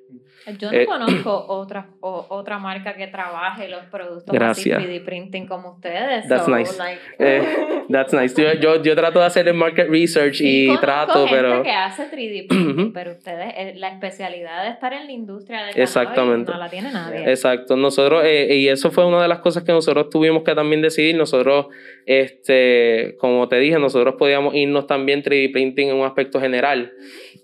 [0.57, 4.77] Yo no eh, conozco otra, otra marca que trabaje los productos gracias.
[4.77, 6.27] así 3D printing como ustedes.
[6.27, 6.73] That's nice.
[7.19, 8.33] Eh, that's nice.
[8.59, 11.63] Yo, yo, trato de hacer el market research y trato, gente pero...
[11.63, 15.81] que hace 3D printing, pero ustedes, eh, la especialidad de estar en la industria de
[15.81, 16.51] Exactamente.
[16.51, 17.29] no la tiene nadie.
[17.29, 17.75] Exacto.
[17.75, 21.15] Nosotros, y eso fue una de las cosas que nosotros tuvimos que también decidir.
[21.15, 21.67] Nosotros,
[22.05, 26.91] este, como te dije, nosotros podíamos irnos también 3D printing en un aspecto general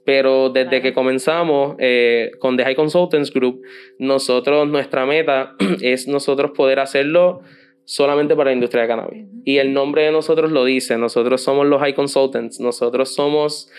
[0.09, 3.61] pero desde que comenzamos eh, con The High Consultants Group,
[3.99, 7.41] nosotros, nuestra meta es nosotros poder hacerlo
[7.85, 9.27] solamente para la industria de cannabis.
[9.45, 13.69] Y el nombre de nosotros lo dice, nosotros somos los High Consultants, nosotros somos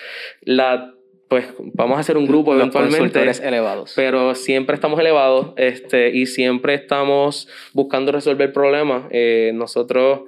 [0.42, 0.94] la
[1.26, 3.20] pues vamos a hacer un grupo eventualmente.
[3.42, 3.92] elevados.
[3.96, 9.04] Pero siempre estamos elevados este, y siempre estamos buscando resolver problemas.
[9.10, 10.22] Eh, nosotros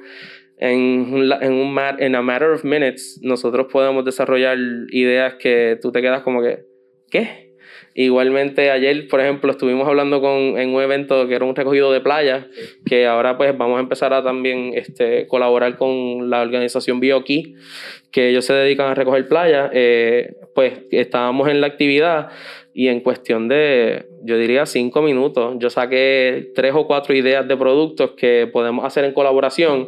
[0.62, 4.56] en en un en a matter of minutes nosotros podemos desarrollar
[4.90, 6.64] ideas que tú te quedas como que,
[7.10, 7.41] ¿qué?
[7.94, 12.00] Igualmente ayer, por ejemplo, estuvimos hablando con, en un evento que era un recogido de
[12.00, 12.48] playa,
[12.86, 17.54] que ahora pues vamos a empezar a también este, colaborar con la organización BioKey,
[18.10, 19.70] que ellos se dedican a recoger playa.
[19.74, 22.30] Eh, pues estábamos en la actividad
[22.74, 27.56] y en cuestión de, yo diría, cinco minutos, yo saqué tres o cuatro ideas de
[27.56, 29.86] productos que podemos hacer en colaboración,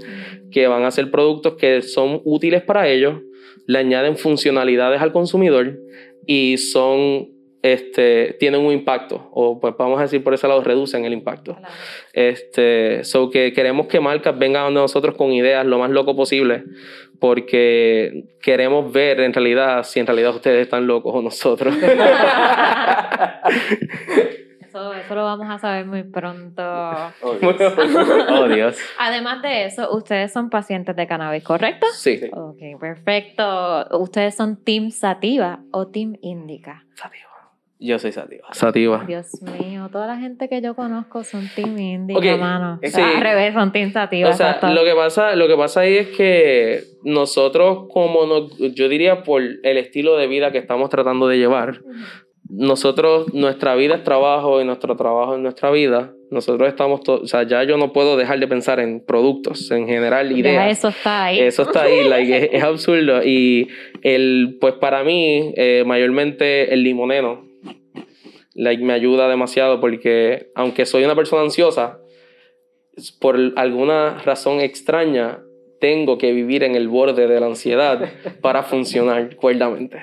[0.51, 3.23] que van a ser productos que son útiles para ellos,
[3.67, 5.79] le añaden funcionalidades al consumidor
[6.27, 7.34] y son
[7.65, 11.57] este, tienen un impacto, o pues vamos a decir por ese lado, reducen el impacto.
[12.13, 16.65] Este, so que queremos que marcas vengan a nosotros con ideas lo más loco posible,
[17.19, 21.75] porque queremos ver en realidad si en realidad ustedes están locos o nosotros.
[24.61, 26.61] Eso, eso, lo vamos a saber muy pronto.
[27.23, 27.57] Oh Dios.
[28.29, 28.77] oh, Dios.
[28.99, 31.87] Además de eso, ustedes son pacientes de cannabis, ¿correcto?
[31.93, 32.21] Sí.
[32.33, 33.87] Ok, perfecto.
[34.01, 36.85] ¿Ustedes son Team Sativa o Team Indica?
[36.97, 37.34] Sativa.
[37.79, 38.47] Yo soy Sativa.
[38.53, 39.05] Sativa.
[39.07, 42.79] Dios mío, toda la gente que yo conozco son Team Indica, mano.
[42.83, 43.01] Sí.
[43.01, 44.31] al revés, son Team Sativa.
[44.31, 48.89] O sea, lo que, pasa, lo que pasa ahí es que nosotros, como nos, yo
[48.89, 51.81] diría por el estilo de vida que estamos tratando de llevar,
[52.49, 56.13] nosotros, nuestra vida es trabajo y nuestro trabajo es nuestra vida.
[56.31, 60.31] Nosotros estamos, o sea, ya yo no puedo dejar de pensar en productos, en general,
[60.31, 60.55] ideas.
[60.55, 61.41] Ya eso está ahí.
[61.41, 63.23] Eso está ahí, like, es, es, absurdo.
[63.25, 63.69] Y
[64.03, 67.54] el, pues para mí, eh, mayormente el limoneno,
[68.55, 72.01] like, me ayuda demasiado porque aunque soy una persona ansiosa,
[73.21, 75.43] por alguna razón extraña,
[75.81, 79.99] tengo que vivir en el borde de la ansiedad para funcionar cuerdamente.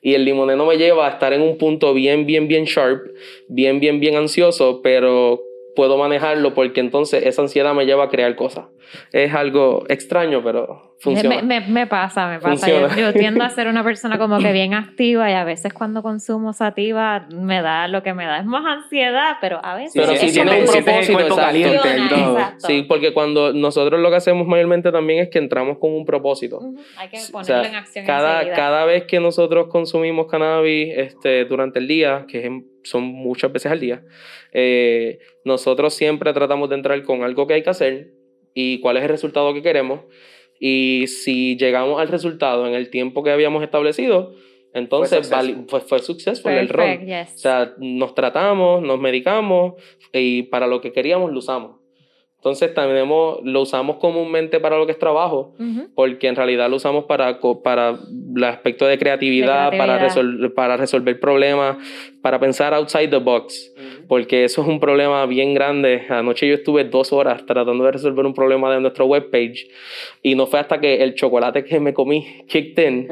[0.00, 3.08] Y el limoneno me lleva a estar en un punto bien, bien, bien sharp,
[3.48, 5.42] bien, bien, bien ansioso, pero
[5.78, 8.64] puedo manejarlo porque entonces esa ansiedad me lleva a crear cosas.
[9.12, 11.36] Es algo extraño, pero funciona.
[11.40, 12.68] Me, me, me pasa, me pasa.
[12.68, 16.02] Yo, yo, tiendo a ser una persona como que bien activa y a veces cuando
[16.02, 19.92] consumo sativa me da lo que me da es más ansiedad, pero a veces...
[19.94, 22.38] Pero si tiene un propósito caliente y todo.
[22.56, 26.58] Sí, porque cuando nosotros lo que hacemos mayormente también es que entramos con un propósito.
[26.58, 26.84] Uh -huh.
[26.96, 28.56] Hay que ponerlo o sea, en acción cada, enseguida.
[28.56, 32.50] cada vez que nosotros consumimos cannabis este, durante el día, que es,
[32.88, 34.02] son muchas veces al día,
[34.52, 38.12] eh, nosotros siempre tratamos de entrar con algo que hay que hacer
[38.54, 40.00] y cuál es el resultado que queremos.
[40.60, 44.34] Y si llegamos al resultado en el tiempo que habíamos establecido,
[44.74, 45.30] entonces
[45.68, 47.00] fue, fue, successful el rol.
[47.00, 47.34] Yes.
[47.34, 49.74] O sea, nos tratamos, nos medicamos
[50.12, 51.77] y para lo que queríamos lo usamos.
[52.38, 55.88] Entonces también lo usamos comúnmente para lo que es trabajo, uh -huh.
[55.94, 57.98] porque en realidad lo usamos para, para
[58.36, 59.86] el aspecto de creatividad, de creatividad.
[59.86, 61.78] Para, resol para resolver problemas,
[62.22, 63.97] para pensar outside the box, uh -huh.
[64.08, 66.06] Porque eso es un problema bien grande.
[66.08, 69.68] Anoche yo estuve dos horas tratando de resolver un problema de nuestra webpage
[70.22, 73.08] y no fue hasta que el chocolate que me comí kicked in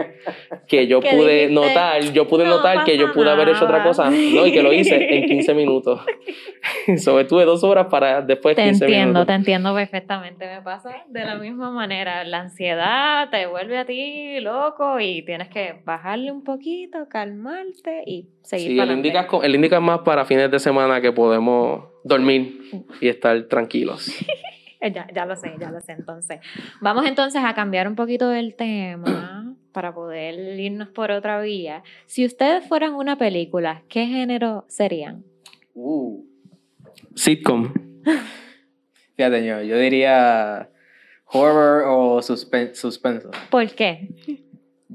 [0.67, 4.11] que yo pude notar, yo pude no notar que yo pude haber hecho otra cosa,
[4.11, 4.47] ¿no?
[4.47, 6.01] Y que lo hice en 15 minutos.
[6.97, 9.27] so, estuve dos horas para después te 15 entiendo, minutos.
[9.27, 12.25] Te entiendo perfectamente, me pasa de la misma manera.
[12.25, 18.29] La ansiedad te vuelve a ti loco y tienes que bajarle un poquito, calmarte y
[18.43, 22.61] seguir sí, para el indica, el indica más para fines de semana que podemos dormir
[23.01, 24.13] y estar tranquilos.
[24.81, 25.93] ya, ya lo sé, ya lo sé.
[25.93, 26.41] Entonces,
[26.81, 31.83] vamos entonces a cambiar un poquito el tema para poder irnos por otra vía.
[32.07, 35.25] Si ustedes fueran una película, ¿qué género serían?
[35.75, 36.25] Uh.
[37.15, 37.75] Sitcom.
[39.17, 40.71] Fíjate, yo, yo diría
[41.27, 43.31] horror o suspen suspenso.
[43.51, 44.09] ¿Por qué?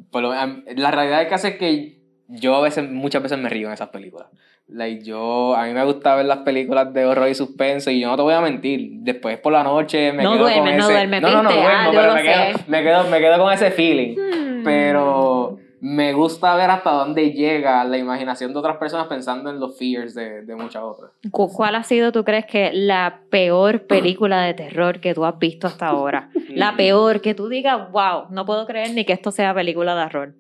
[0.10, 3.68] Por lo, la realidad del caso es que yo a veces, muchas veces me río
[3.68, 4.28] en esas películas.
[4.68, 8.08] Like, yo, a mí me gusta ver las películas de horror y suspenso y yo
[8.08, 8.90] no te voy a mentir.
[9.02, 10.94] Después por la noche me no quedo duerme, con no ese...
[10.94, 13.72] Duerme, no, no, no, duermo, ah, pero me quedo, me, quedo, me quedo con ese
[13.72, 14.16] feeling.
[14.16, 14.64] Hmm.
[14.64, 19.78] Pero me gusta ver hasta dónde llega la imaginación de otras personas pensando en los
[19.80, 21.12] fears de, de muchas otras.
[21.32, 25.66] ¿Cuál ha sido, tú crees, que la peor película de terror que tú has visto
[25.66, 26.30] hasta ahora?
[26.50, 30.06] la peor, que tú digas, wow, no puedo creer ni que esto sea película de
[30.06, 30.36] horror.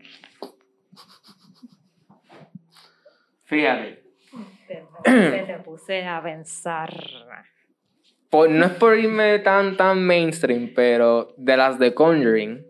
[3.46, 4.01] Fíjate.
[5.04, 6.94] Te, te puse a pensar.
[8.30, 12.66] Por, no es por irme tan, tan mainstream, pero de las de Conjuring,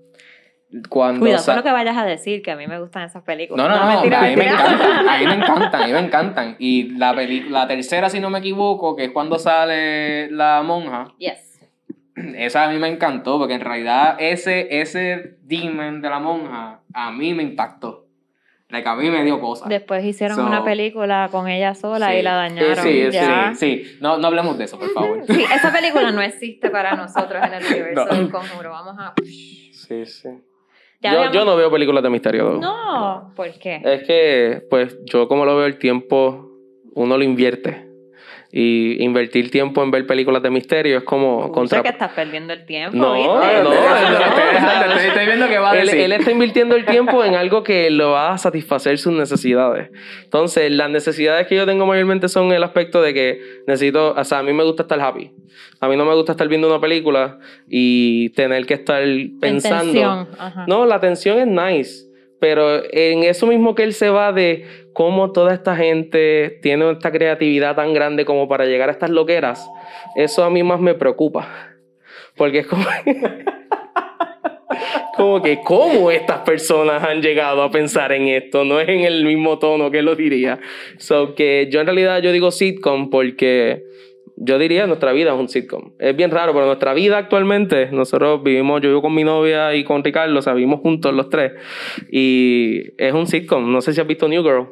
[0.90, 3.68] cuando Cuidado con lo que vayas a decir, que a mí me gustan esas películas.
[3.68, 4.56] No, no, no, mentira, a mí mentira.
[4.56, 6.56] me encantan, a mí me encantan, a mí me encantan.
[6.60, 11.14] Y la, la tercera, si no me equivoco, que es cuando sale la monja.
[11.18, 11.60] Yes.
[12.16, 17.12] Esa a mí me encantó, porque en realidad ese, ese demon de la monja a
[17.12, 18.08] mí me impactó.
[18.72, 19.68] Like, a mí me dio cosas.
[19.68, 22.84] Después hicieron so, una película con ella sola sí, y la dañaron.
[22.84, 23.54] Sí, ya.
[23.54, 23.98] sí, sí.
[24.00, 25.24] No, no hablemos de eso, por favor.
[25.28, 28.16] Sí, esa película no existe para nosotros en el universo no.
[28.16, 28.70] del conjuro.
[28.70, 29.14] Vamos a...
[29.24, 30.30] Sí, sí.
[31.02, 32.60] yo, yo, no veo películas de misterio.
[32.62, 33.82] No, ¿por qué?
[33.84, 36.50] Es que, pues, yo como lo veo el tiempo,
[36.94, 37.91] uno lo invierte.
[38.54, 41.82] Y invertir tiempo en ver películas de misterio es como contra...
[41.82, 42.98] que estás perdiendo el tiempo.
[42.98, 46.00] No, no, no, estoy viendo que va a decir.
[46.00, 49.90] Él, está invirtiendo el tiempo en algo que lo va a satisfacer sus necesidades.
[50.24, 54.40] Entonces, las necesidades que yo tengo mayormente son el aspecto de que necesito, o sea,
[54.40, 55.32] a mí me gusta estar happy.
[55.80, 57.40] A mí no me gusta estar viendo una película
[57.70, 59.02] y tener que estar
[59.40, 60.28] pensando.
[60.68, 65.32] No, la tensión es nice pero en eso mismo que él se va de cómo
[65.32, 69.70] toda esta gente tiene esta creatividad tan grande como para llegar a estas loqueras,
[70.16, 71.48] eso a mí más me preocupa.
[72.36, 72.86] Porque es como,
[75.16, 79.26] como que cómo estas personas han llegado a pensar en esto, no es en el
[79.26, 80.60] mismo tono que lo diría.
[80.98, 83.84] So que yo en realidad yo digo sitcom porque
[84.44, 85.94] yo diría nuestra vida es un sitcom.
[86.00, 89.84] Es bien raro, pero nuestra vida actualmente, nosotros vivimos, yo vivo con mi novia y
[89.84, 91.54] con Ricardo, o sea, vivimos juntos los tres.
[92.12, 93.72] Y es un sitcom.
[93.72, 94.68] No sé si has visto New Girl.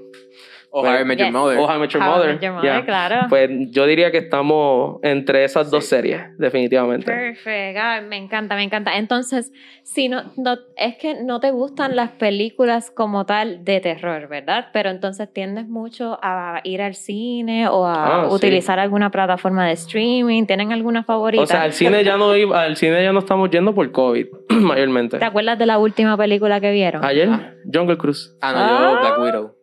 [0.72, 1.58] O How I Met Your Mother.
[1.58, 2.86] O How I Met Your Mother.
[2.86, 3.28] claro.
[3.28, 7.12] Pues yo diría que estamos entre esas dos series, definitivamente.
[7.12, 8.08] Perfecto.
[8.08, 8.98] me encanta, me encanta.
[8.98, 9.52] Entonces,
[9.84, 14.68] si no, no, es que no te gustan las películas como tal de terror, ¿verdad?
[14.72, 19.74] Pero entonces tiendes mucho a ir al cine o a ah, utilizar alguna plataforma de
[19.74, 20.46] streaming.
[20.46, 21.44] ¿Tienen alguna favorita?
[21.44, 25.18] O sea, al cine ya no al cine ya no estamos yendo por COVID, mayormente.
[25.18, 27.04] ¿Te acuerdas de la última película que vieron?
[27.04, 27.30] Ayer,
[27.72, 28.38] Jungle Cruise.
[28.42, 29.00] Ah, no, yo ah.
[29.02, 29.59] Black Widow.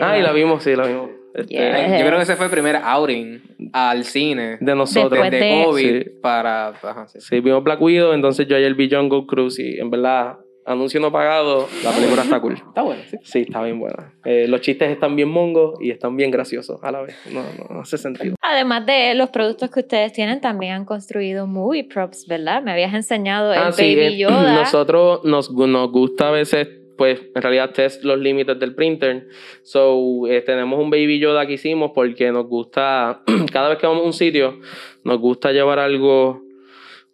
[0.00, 1.10] Ah, y la vimos, sí, la vimos.
[1.34, 3.42] Este, yo creo que ese fue el primer outing
[3.72, 5.30] al cine de nosotros.
[5.30, 6.74] de COVID para...
[7.18, 7.40] sí.
[7.40, 11.68] vimos Black Widow, entonces yo ayer vi Jungle Cruise y en verdad, anuncio no pagado,
[11.82, 12.54] la película está cool.
[12.54, 13.16] Está buena, sí.
[13.24, 14.14] Sí, está bien buena.
[14.24, 17.16] Eh, los chistes están bien mongos y están bien graciosos a la vez.
[17.32, 18.36] No, no, hace sentido.
[18.40, 22.62] Además de los productos que ustedes tienen, también han construido movie props, ¿verdad?
[22.62, 24.54] Me habías enseñado el ah, Baby eh, Yoda.
[24.60, 29.28] Nosotros nos, nos gusta a veces pues en realidad test los límites del printer.
[29.62, 33.22] So, eh, tenemos un Baby Yoda que hicimos porque nos gusta,
[33.52, 34.60] cada vez que vamos a un sitio,
[35.04, 36.42] nos gusta llevar algo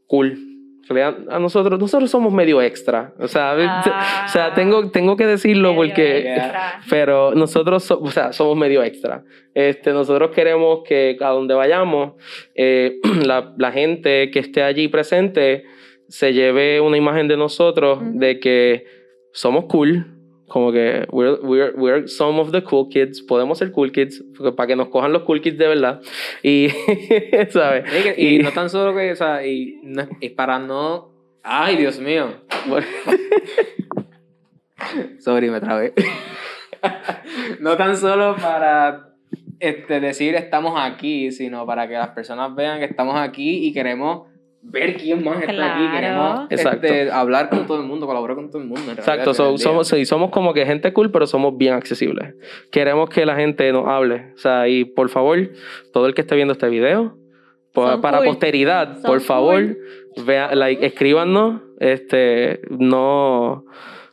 [0.07, 0.51] cool.
[1.29, 3.15] A nosotros, nosotros somos medio extra.
[3.21, 3.55] O sea,
[4.27, 6.37] o sea tengo, tengo que decirlo porque.
[6.91, 9.23] Pero nosotros o sea, somos medio extra.
[9.55, 12.15] Este, nosotros queremos que a donde vayamos,
[12.57, 15.65] eh, la, la, gente que esté allí presente
[16.09, 19.00] se lleve una imagen de nosotros de que
[19.33, 20.07] somos cool,
[20.49, 24.23] como que we're, we're, we're, some of the cool kids, podemos ser cool kids,
[24.57, 26.01] para que nos cojan los cool kids de verdad.
[26.43, 26.69] Y,
[27.51, 28.19] ¿sabes?
[28.19, 29.81] Y, no tan solo que, o sea, y,
[30.37, 31.09] para no...
[31.43, 32.35] Ay, Dios mío.
[35.21, 35.95] Sorry, me trabé.
[37.61, 39.11] no tan solo para
[39.61, 44.30] este, decir estamos aquí, sino para que las personas vean que estamos aquí y queremos
[44.63, 45.91] ver quién más está aquí.
[45.91, 48.93] Queremos este, hablar con todo el mundo, colaborar con todo el mundo.
[48.93, 52.35] Exacto, somos, somos como que gente cool, pero somos bien accesibles.
[52.71, 54.33] Queremos que la gente nos hable.
[54.35, 55.51] O sea, y por favor,
[55.93, 57.17] todo el que esté viendo este video,
[57.73, 59.77] para posteridad, por favor,
[60.25, 61.63] vea, like, escríbanos.
[61.79, 63.65] Este, no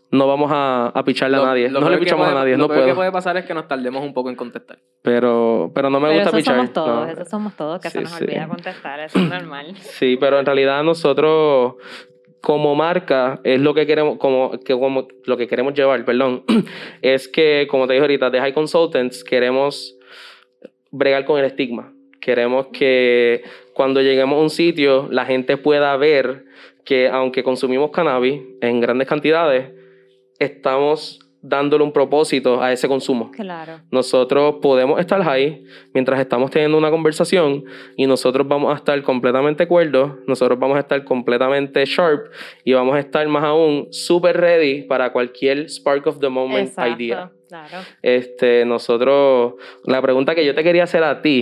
[0.10, 1.70] no vamos a, a picharle a nadie.
[1.70, 2.54] no le pichamos a nadie.
[2.54, 4.80] Lo no peor que puede pasar es que nos tardemos un poco en contestar.
[5.02, 6.56] Pero, pero no me gusta eso pichar.
[6.56, 9.76] Somos todos, eso somos todos, que se nos olvida contestar, eso es normal.
[9.78, 11.76] Sí, pero en realidad nosotros
[12.42, 16.44] como marca es lo que queremos como, que, como lo que queremos llevar, perdón,
[17.02, 19.98] es que como te dije ahorita, de High Consultants queremos
[20.92, 21.94] bregar con el estigma.
[22.22, 23.44] Queremos que
[23.74, 26.46] cuando lleguemos a un sitio la gente pueda ver
[26.84, 29.77] que aunque consumimos cannabis en grandes cantidades,
[30.40, 33.32] estamos dándole un propósito a ese consumo.
[33.32, 33.80] Claro.
[33.92, 35.64] Nosotros podemos estar high
[35.94, 37.64] mientras estamos teniendo una conversación
[37.96, 42.32] y nosotros vamos a estar completamente cuerdos, nosotros vamos a estar completamente sharp
[42.64, 47.32] y vamos a estar más aún super ready para cualquier spark of the moment idea.
[47.48, 47.78] Claro.
[48.02, 49.54] Este, nosotros,
[49.86, 51.42] la pregunta que yo te quería hacer a ti,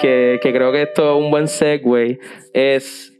[0.00, 2.18] que, que creo que esto es un buen segue,
[2.52, 3.11] es,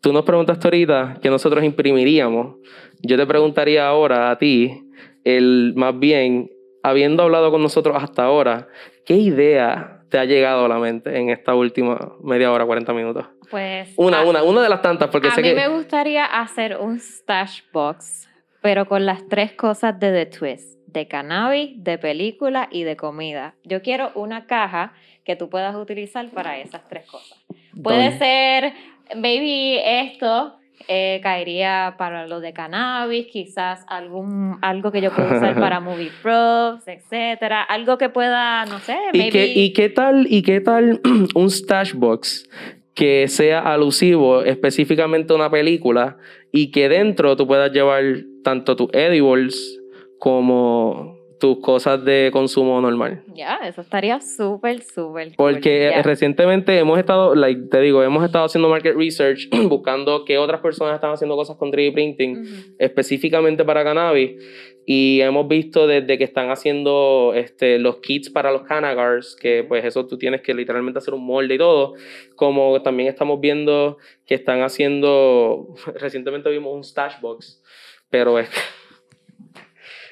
[0.00, 2.56] tú nos preguntaste ahorita que nosotros imprimiríamos
[3.02, 4.90] yo te preguntaría ahora a ti,
[5.24, 6.50] el, más bien,
[6.82, 8.68] habiendo hablado con nosotros hasta ahora,
[9.04, 13.26] ¿qué idea te ha llegado a la mente en esta última media hora, 40 minutos?
[13.50, 13.92] Pues.
[13.96, 15.54] Una, una, una de las tantas, porque a sé mí que.
[15.54, 18.28] me gustaría hacer un stash box,
[18.60, 23.54] pero con las tres cosas de The Twist: de cannabis, de película y de comida.
[23.62, 24.94] Yo quiero una caja
[25.24, 27.38] que tú puedas utilizar para esas tres cosas.
[27.82, 28.72] Puede ser,
[29.14, 30.56] baby, esto
[30.88, 36.10] eh, caería para lo de cannabis, quizás algún, algo que yo pueda usar para movie
[36.22, 41.00] props, etcétera, algo que pueda, no sé, ¿Y, qué, ¿Y qué tal, y qué tal
[41.34, 42.48] un stash box
[42.94, 46.16] que sea alusivo específicamente a una película
[46.52, 48.02] y que dentro tú puedas llevar
[48.42, 49.80] tanto tus edibles
[50.18, 53.22] como tus cosas de consumo normal.
[53.34, 55.32] Ya, eso estaría súper, súper.
[55.36, 60.60] Porque recientemente hemos estado, like, te digo, hemos estado haciendo market research, buscando qué otras
[60.60, 64.42] personas están haciendo cosas con 3D printing, específicamente para cannabis.
[64.88, 69.84] Y hemos visto desde que están haciendo este, los kits para los canagars, que pues
[69.84, 71.94] eso tú tienes que literalmente hacer un molde y todo,
[72.36, 77.60] como también estamos viendo que están haciendo, recientemente vimos un stash box,
[78.10, 78.48] pero es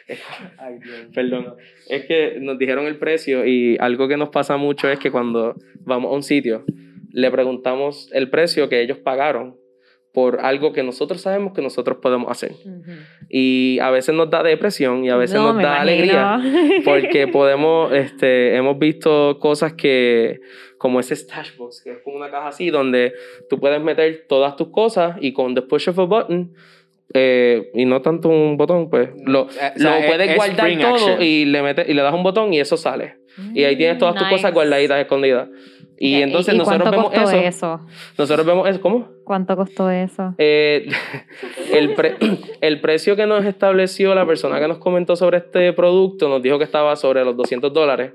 [1.14, 1.54] Perdón.
[1.88, 5.54] Es que nos dijeron el precio y algo que nos pasa mucho es que cuando
[5.80, 6.64] vamos a un sitio,
[7.10, 9.56] le preguntamos el precio que ellos pagaron
[10.14, 12.52] por algo que nosotros sabemos que nosotros podemos hacer.
[13.28, 16.40] Y a veces nos da depresión y a veces nos da alegría
[16.84, 20.40] porque podemos, este, hemos visto cosas que,
[20.78, 23.12] como ese stash box, que es como una caja así, donde
[23.50, 26.54] tú puedes meter todas tus cosas y con the push of a button
[27.16, 29.46] eh, y no tanto un botón, pues lo,
[29.76, 33.18] lo puedes guardar todo y le, metes, y le das un botón y eso sale.
[33.54, 35.48] y ahí tienes todas tus cosas guardaditas, escondidas.
[35.96, 37.80] Y entonces nosotros vemos eso,
[38.18, 38.80] Nosotros vemos eso.
[38.80, 39.08] ¿Cómo?
[39.22, 40.34] ¿Cuánto costó eso?
[40.38, 40.88] Eh,
[41.72, 41.94] el,
[42.60, 46.58] el precio que nos estableció la persona que nos comentó sobre este producto nos dijo
[46.58, 48.12] que estaba sobre los 200 dólares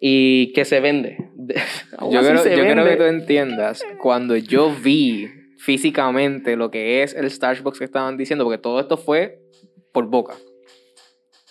[0.00, 1.18] y que se vende.
[2.10, 5.28] yo, creo, yo quiero que tú entiendas, cuando yo vi
[5.60, 9.42] físicamente lo que es el Starbucks que estaban diciendo, porque todo esto fue
[9.92, 10.34] por boca.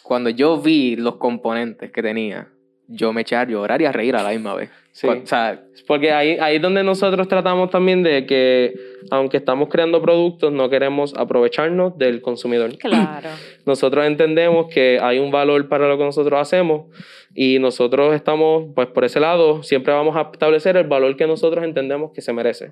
[0.01, 2.51] Cuando yo vi los componentes que tenía,
[2.89, 4.69] yo me eché a llorar y a reír a la misma vez.
[4.91, 5.07] Sí.
[5.07, 8.73] O sea, porque ahí, ahí es donde nosotros tratamos también de que,
[9.11, 12.75] aunque estamos creando productos, no queremos aprovecharnos del consumidor.
[12.77, 13.29] Claro.
[13.65, 16.87] Nosotros entendemos que hay un valor para lo que nosotros hacemos
[17.35, 21.63] y nosotros estamos, pues por ese lado, siempre vamos a establecer el valor que nosotros
[21.63, 22.71] entendemos que se merece.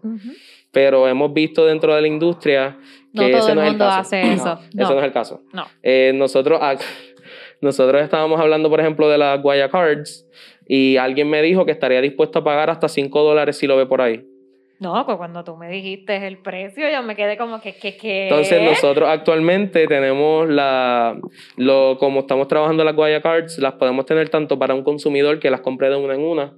[0.72, 2.78] Pero hemos visto dentro de la industria
[3.14, 4.00] que no ese no es el caso.
[4.00, 4.60] Hace eso.
[4.74, 5.42] No, Eso no es el caso.
[5.54, 5.66] No.
[5.84, 6.60] Eh, nosotros,
[7.62, 10.28] nosotros estábamos hablando, por ejemplo, de las Guaya Cards
[10.68, 13.86] y alguien me dijo que estaría dispuesto a pagar hasta 5 dólares si lo ve
[13.86, 14.26] por ahí.
[14.80, 18.28] No, pues cuando tú me dijiste el precio, yo me quedé como que, que, que...
[18.28, 21.20] Entonces nosotros actualmente tenemos la,
[21.56, 25.50] lo, como estamos trabajando las Guaya Cards, las podemos tener tanto para un consumidor que
[25.50, 26.54] las compre de una en una,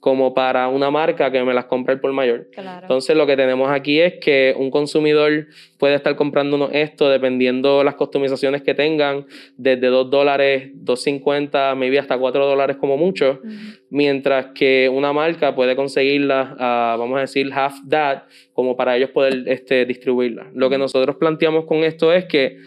[0.00, 2.48] como para una marca que me las compre por mayor.
[2.52, 2.80] Claro.
[2.82, 5.48] Entonces lo que tenemos aquí es que un consumidor
[5.78, 9.26] puede estar comprándonos esto dependiendo las customizaciones que tengan,
[9.56, 13.40] desde 2 dólares, 2.50, maybe hasta 4 dólares como mucho,
[13.88, 16.56] mientras que una marca puede conseguirla,
[16.98, 20.50] vamos a decir, half that, como para ellos poder este, distribuirla.
[20.54, 22.58] Lo que nosotros planteamos con esto es que,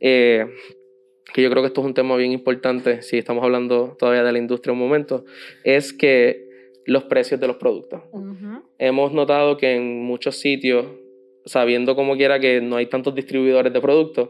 [0.00, 0.46] eh,
[1.32, 4.32] que yo creo que esto es un tema bien importante, si estamos hablando todavía de
[4.32, 5.24] la industria un momento,
[5.62, 6.46] es que
[6.84, 8.02] los precios de los productos.
[8.78, 10.86] Hemos notado que en muchos sitios,
[11.46, 14.28] sabiendo como quiera que no hay tantos distribuidores de productos,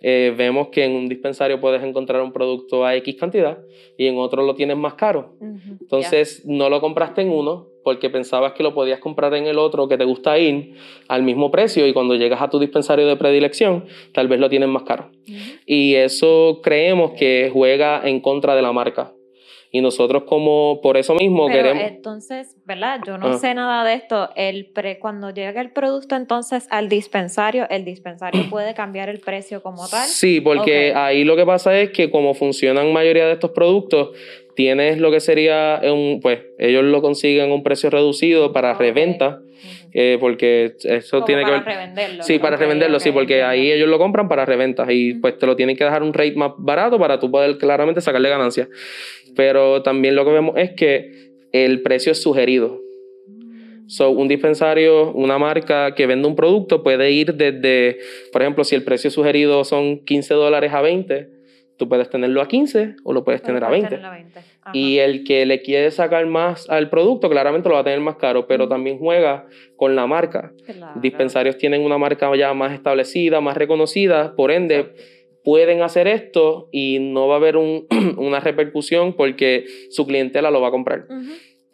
[0.00, 3.58] eh, vemos que en un dispensario puedes encontrar un producto a X cantidad
[3.96, 5.36] y en otro lo tienes más caro.
[5.40, 9.88] Entonces, no lo compraste en uno porque pensabas que lo podías comprar en el otro
[9.88, 10.74] que te gusta ir
[11.08, 14.68] al mismo precio y cuando llegas a tu dispensario de predilección, tal vez lo tienes
[14.68, 15.10] más caro.
[15.64, 19.12] Y eso creemos que juega en contra de la marca.
[19.74, 21.82] Y nosotros como por eso mismo Pero queremos...
[21.82, 23.00] Entonces, ¿verdad?
[23.04, 24.30] Yo no sé nada de esto.
[24.36, 29.64] El pre, cuando llega el producto entonces al dispensario, ¿el dispensario puede cambiar el precio
[29.64, 30.06] como tal?
[30.06, 34.10] Sí, porque ahí lo que pasa es que como funcionan mayoría de estos productos,
[34.54, 39.40] tienes lo que sería un, pues ellos lo consiguen a un precio reducido para reventa.
[39.96, 41.62] Eh, porque eso tiene que ver...
[41.62, 42.22] Para revenderlo.
[42.24, 45.54] Sí, para revenderlo, sí, porque ahí ellos lo compran para reventas y pues te lo
[45.54, 48.68] tienen que dejar un rate más barato para tú poder claramente sacarle ganancias.
[49.36, 52.80] Pero también lo que vemos es que el precio es sugerido.
[53.86, 57.98] So, un dispensario, una marca que vende un producto puede ir desde,
[58.32, 61.28] por ejemplo, si el precio sugerido son 15 dólares a 20,
[61.76, 64.00] tú puedes tenerlo a 15 o lo puedes tener a 20.
[64.72, 68.16] Y el que le quiere sacar más al producto, claramente lo va a tener más
[68.16, 69.46] caro, pero también juega
[69.76, 70.52] con la marca.
[70.96, 74.92] Dispensarios tienen una marca ya más establecida, más reconocida, por ende
[75.44, 77.56] pueden hacer esto y no va a haber
[78.16, 81.06] una repercusión porque su clientela lo va a comprar.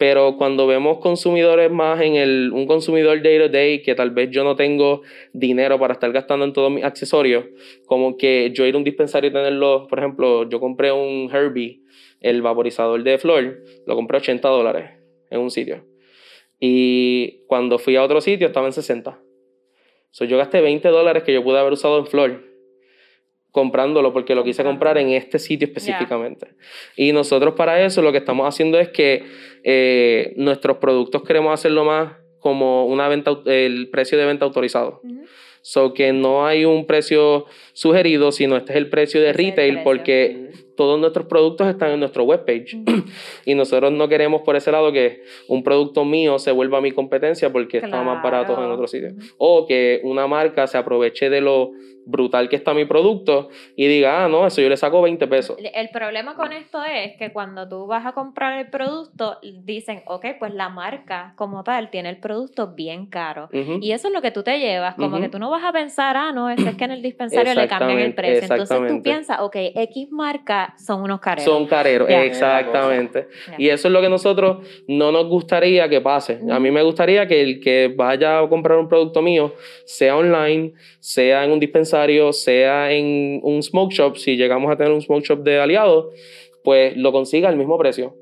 [0.01, 4.31] Pero cuando vemos consumidores más en el, un consumidor day to day, que tal vez
[4.31, 5.03] yo no tengo
[5.35, 7.45] dinero para estar gastando en todos mis accesorios,
[7.85, 11.83] como que yo ir a un dispensario y tenerlo, por ejemplo, yo compré un Herbie,
[12.23, 14.91] el vaporizador de flor, lo compré 80 dólares
[15.29, 15.85] en un sitio.
[16.59, 19.21] Y cuando fui a otro sitio estaba en 60.
[20.13, 22.50] So, yo gasté 20 dólares que yo pude haber usado en flor
[23.51, 26.49] comprándolo porque lo quise comprar en este sitio específicamente.
[26.97, 29.25] Y nosotros para eso lo que estamos haciendo es que
[29.65, 35.01] eh, nuestros productos queremos hacerlo más como una venta, el precio de venta autorizado.
[35.63, 37.45] So que no hay un precio
[37.75, 42.25] sugerido, sino este es el precio de retail porque todos nuestros productos están en nuestro
[42.25, 42.79] webpage.
[43.45, 47.53] y nosotros no queremos por ese lado que un producto mío se vuelva mi competencia
[47.53, 49.11] porque está más barato en otro sitio.
[49.37, 51.73] O que una marca se aproveche de lo
[52.07, 55.57] brutal que está mi producto y diga, ah, no, eso yo le saco 20 pesos.
[55.75, 60.27] El problema con esto es que cuando tú vas a comprar el producto, dicen, ok,
[60.39, 63.49] pues la marca como tal tiene el producto bien caro.
[63.53, 66.17] Y eso es lo que tú te llevas, como que tú no vas a pensar,
[66.17, 68.49] ah, no, es que en el dispensario le cambian el precio.
[68.51, 71.45] Entonces tú piensas, ok, X marca son unos careros.
[71.45, 73.29] Son careros, exactamente.
[73.59, 76.41] Y eso es lo que nosotros no nos gustaría que pase.
[76.51, 80.73] A mí me gustaría que el que vaya a comprar un producto mío, sea online,
[80.99, 81.90] sea en un dispensario,
[82.33, 86.07] sea en un smoke shop, si llegamos a tener un smoke shop de aliados,
[86.63, 88.15] pues lo consiga al mismo precio.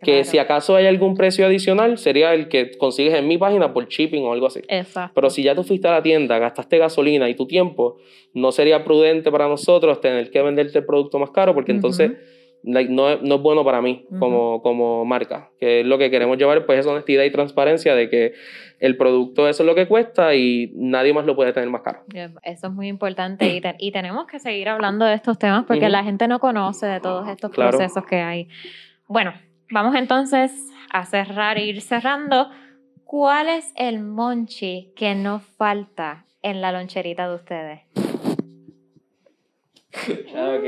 [0.00, 3.86] Que si acaso hay algún precio adicional, sería el que consigues en mi página por
[3.86, 4.60] shipping o algo así.
[5.14, 7.98] Pero si ya tú fuiste a la tienda, gastaste gasolina y tu tiempo,
[8.34, 12.12] no sería prudente para nosotros tener que venderte el producto más caro, porque entonces
[12.62, 12.80] no,
[13.16, 15.50] no, es bueno para mí como, como marca.
[15.58, 18.34] Que es lo que queremos llevar, pues es honestidad y transparencia de que
[18.78, 22.00] el producto eso es lo que cuesta y nadie más lo puede tener más caro.
[22.42, 26.04] Eso es muy importante y, y tenemos que seguir hablando de estos temas porque la
[26.04, 28.48] gente no conoce de todos estos procesos que hay.
[29.06, 29.32] Bueno,
[29.70, 30.52] vamos entonces
[30.90, 32.48] a cerrar e ir cerrando.
[33.04, 37.80] ¿Cuál es el monchi que nos falta en la loncherita de ustedes?
[40.34, 40.64] ok.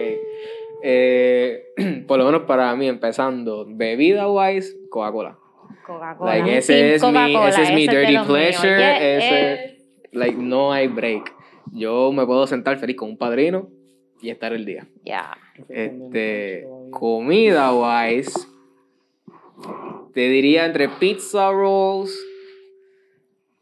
[0.87, 1.73] Eh,
[2.07, 5.39] por lo menos para mí, empezando, bebida wise, Coca-Cola.
[5.87, 6.37] Coca-Cola.
[6.37, 9.17] ese, es mi, ese es mi dirty pleasure.
[9.17, 9.79] ese,
[10.13, 11.35] like, no hay break.
[11.73, 13.71] Yo me puedo sentar feliz con un padrino
[14.21, 14.87] y estar el día.
[15.07, 15.39] Ya.
[15.71, 18.47] Este, comida wise,
[20.13, 22.15] te diría entre pizza rolls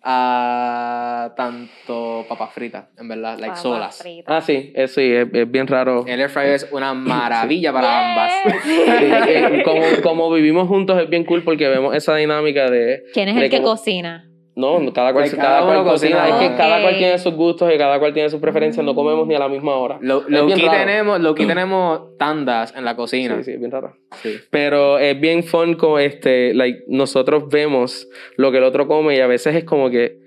[0.05, 4.03] a tanto papas fritas, en verdad, like solas.
[4.27, 6.05] Ah, sí, es, sí, es, bien raro.
[6.07, 8.33] El air fryer es una maravilla para ambas.
[9.65, 13.05] como, como, vivimos juntos es bien cool porque vemos esa dinámica de...
[13.13, 14.32] ¿Quién es el que cocina?
[14.55, 16.29] No, cada cual, cada, cual cocina.
[16.29, 18.85] Es que cada cual tiene sus gustos y cada cual tiene sus preferencias.
[18.85, 19.99] No comemos ni a la misma hora.
[20.03, 23.37] Lo, lo que tenemos, lo que tenemos tandas en la cocina.
[23.39, 23.97] Sí, sí, es bien raro.
[24.23, 24.37] Sí.
[24.51, 29.21] Pero es bien fun como este, like, nosotros vemos lo que el otro come y
[29.21, 30.19] a veces es como que,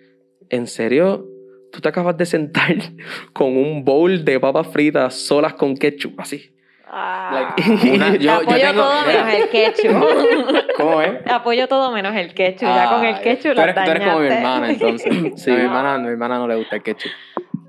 [0.50, 1.28] ¿en serio?
[1.72, 2.76] Tú te acabas de sentar
[3.34, 6.55] con un bowl de papas fritas solas con ketchup, así.
[6.88, 7.56] Ah,
[8.20, 10.66] yo, apoyo todo menos el ketchup.
[10.78, 11.12] ¿Cómo es?
[11.26, 12.68] Apoyo todo menos el ketchup.
[12.68, 15.14] ya con el ketchup tú eres, tú eres como mi hermana, entonces.
[15.36, 15.52] sí.
[15.52, 17.12] a, mi hermana, mi hermana no le gusta el ketchup.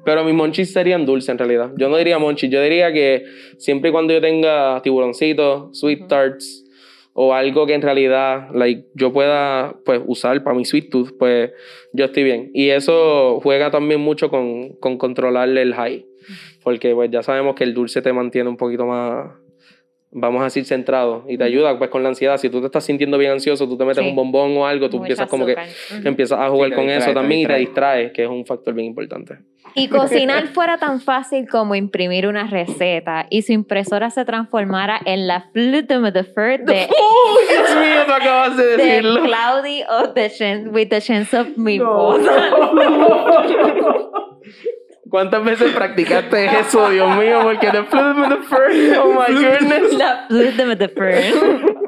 [0.05, 1.73] Pero mis monchis serían dulces en realidad.
[1.77, 3.25] Yo no diría monchis, yo diría que
[3.59, 6.65] siempre y cuando yo tenga tiburoncitos, sweet tarts
[7.13, 11.51] o algo que en realidad like, yo pueda pues, usar para mi sweet tooth, pues
[11.93, 12.51] yo estoy bien.
[12.53, 16.07] Y eso juega también mucho con, con controlarle el high
[16.63, 19.31] porque pues ya sabemos que el dulce te mantiene un poquito más,
[20.11, 22.37] vamos a decir, centrado y te ayuda pues con la ansiedad.
[22.39, 24.99] Si tú te estás sintiendo bien ansioso, tú te metes un bombón o algo, tú
[24.99, 25.57] empiezas como que
[26.05, 29.39] empiezas a jugar con eso también y te distraes, que es un factor bien importante.
[29.75, 35.27] Y cocinar fuera tan fácil como imprimir una receta y su impresora se transformara en
[35.27, 36.89] la flute de de...
[36.91, 39.23] ¡Oh, Dios mío, tú acabas de decirlo!
[39.23, 40.31] De Cloudy of the
[40.71, 41.79] with the chance of me
[45.17, 47.41] ¿Cuántas veces practicaste eso, Dios mío?
[47.43, 48.99] Porque the flute me the first.
[49.03, 49.95] Oh my goodness.
[49.95, 51.37] La flute me the first.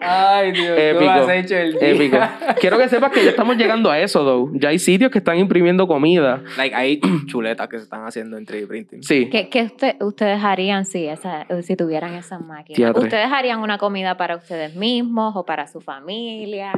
[0.01, 0.79] Ay, Dios.
[0.79, 1.11] Épico.
[1.11, 1.91] Has hecho el día.
[1.91, 2.18] Épico.
[2.59, 4.51] Quiero que sepas que ya estamos llegando a eso, though.
[4.55, 6.43] Ya hay sitios que están imprimiendo comida.
[6.57, 9.03] Like, hay chuletas que se están haciendo en 3D printing.
[9.03, 9.29] Sí.
[9.29, 9.70] ¿Qué, qué
[10.01, 12.97] ustedes harían si, esa, si tuvieran esas máquinas?
[12.97, 16.72] ¿Ustedes harían una comida para ustedes mismos o para su familia?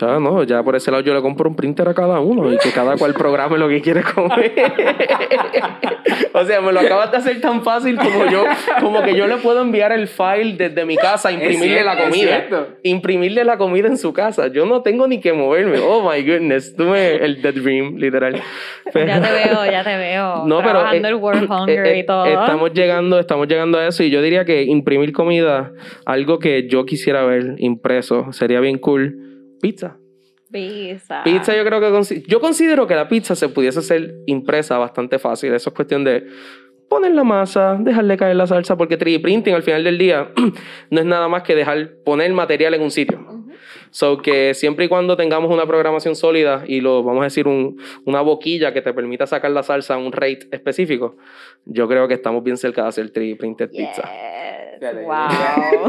[0.00, 2.58] Ya, no, ya por ese lado yo le compro un printer a cada uno y
[2.58, 4.52] que cada cual programe lo que quiere comer.
[6.32, 8.44] o sea, me lo acabas de hacer tan fácil como yo,
[8.80, 12.46] como que yo le puedo enviar el file desde mi casa, imprimirle la comida.
[12.84, 14.46] Imprimirle la comida en su casa.
[14.48, 15.78] Yo no tengo ni que moverme.
[15.80, 18.34] Oh my goodness, tuve el The Dream, literal.
[18.34, 20.44] ya te veo, ya te veo.
[20.48, 22.24] No, trabajando pero, el World Hunger eh, y todo.
[22.24, 25.72] Estamos llegando, estamos llegando a eso y yo diría que imprimir comida,
[26.04, 29.27] algo que yo quisiera ver impreso, sería bien cool
[29.60, 29.96] Pizza.
[30.50, 31.22] Pizza.
[31.24, 32.22] Pizza, yo creo que.
[32.26, 35.52] Yo considero que la pizza se pudiese hacer impresa bastante fácil.
[35.52, 36.26] Eso es cuestión de
[36.88, 40.30] poner la masa, dejarle caer la salsa, porque 3D printing al final del día
[40.90, 43.44] no es nada más que dejar poner material en un sitio.
[43.90, 47.80] So que siempre y cuando tengamos una programación sólida y lo vamos a decir un,
[48.04, 51.16] una boquilla que te permita sacar la salsa a un rate específico,
[51.64, 54.08] yo creo que estamos bien cerca de hacer 3D printed pizza.
[54.80, 55.88] Wow.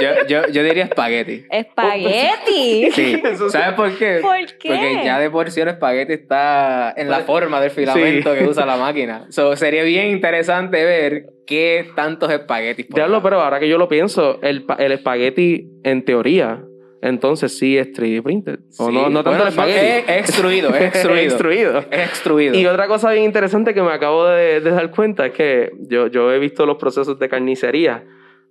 [0.00, 1.44] yo, yo, yo, diría espagueti.
[1.50, 2.90] ¿Espagueti?
[2.96, 3.22] Sí.
[3.50, 4.20] ¿Sabes por qué?
[4.22, 4.68] ¿Por qué?
[4.68, 8.64] Porque ya de por sí el espagueti está en la forma del filamento que usa
[8.64, 9.26] la máquina.
[9.30, 12.88] So, sería bien interesante ver qué tantos espaguetis.
[12.88, 16.62] Diablo, pero ahora que yo lo pienso, el, el espagueti, en teoría,
[17.06, 18.58] entonces sí es 3D printed.
[18.78, 20.10] O no, no tanto el espagueti.
[20.10, 21.22] Es, extruido, es extruido.
[21.22, 21.78] extruido.
[21.90, 22.54] Es extruido.
[22.54, 26.08] Y otra cosa bien interesante que me acabo de, de, dar cuenta es que yo,
[26.08, 28.04] yo he visto los procesos de carnicería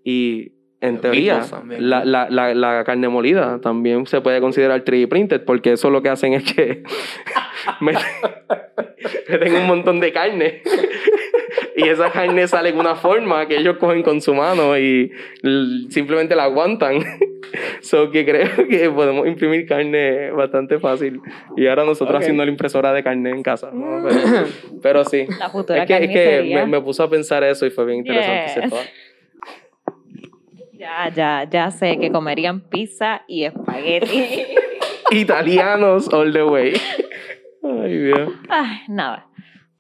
[0.04, 1.42] y en teoría
[1.80, 6.04] la, la, la, la, carne molida también se puede considerar 3D printed porque eso lo
[6.04, 6.84] que hacen es que
[7.80, 10.62] meten un montón de carne
[11.76, 15.12] y esa carne sale en una forma que ellos cogen con su mano y
[15.90, 17.00] simplemente la aguantan.
[17.82, 21.22] So que creo que podemos imprimir carne bastante fácil.
[21.56, 23.72] Y ahora nosotros haciendo la impresora de carne en casa.
[24.82, 25.28] Pero, sí.
[25.40, 28.00] La futura es que, es que me, me, puso a pensar eso y fue bien
[28.00, 28.62] interesante.
[28.62, 29.06] Yes.
[30.74, 34.44] Ya, ya, ya sé que comerían pizza y espagueti.
[35.12, 36.74] Italianos all the way.
[37.64, 38.34] Ay, Dios.
[38.50, 39.28] Ay, nada.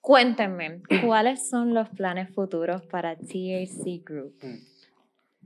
[0.01, 4.35] Cuéntenme, ¿cuáles son los planes futuros para THC Group?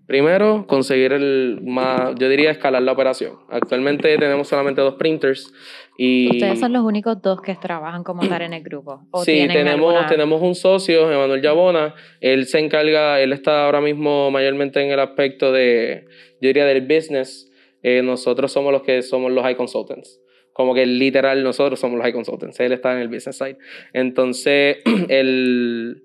[0.09, 3.33] Primero, conseguir el más, yo diría, escalar la operación.
[3.47, 5.53] Actualmente tenemos solamente dos printers
[5.99, 6.31] y...
[6.31, 9.05] ¿Ustedes son los únicos dos que trabajan como tal en el grupo?
[9.11, 10.07] ¿O sí, tenemos, alguna...
[10.07, 11.93] tenemos un socio, Emanuel Yabona.
[12.21, 16.07] Él se encarga, él está ahora mismo mayormente en el aspecto de,
[16.41, 17.51] yo diría, del business.
[17.83, 20.19] Eh, nosotros somos los que somos los high consultants
[20.53, 23.57] como que literal nosotros somos los high consultants, él está en el business side.
[23.93, 26.03] Entonces, el,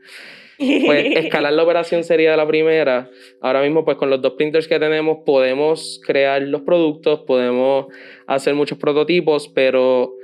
[0.59, 3.11] pues escalar la operación sería la primera.
[3.41, 7.87] Ahora mismo, pues con los dos printers que tenemos, podemos crear los productos, podemos
[8.27, 10.15] hacer muchos prototipos, pero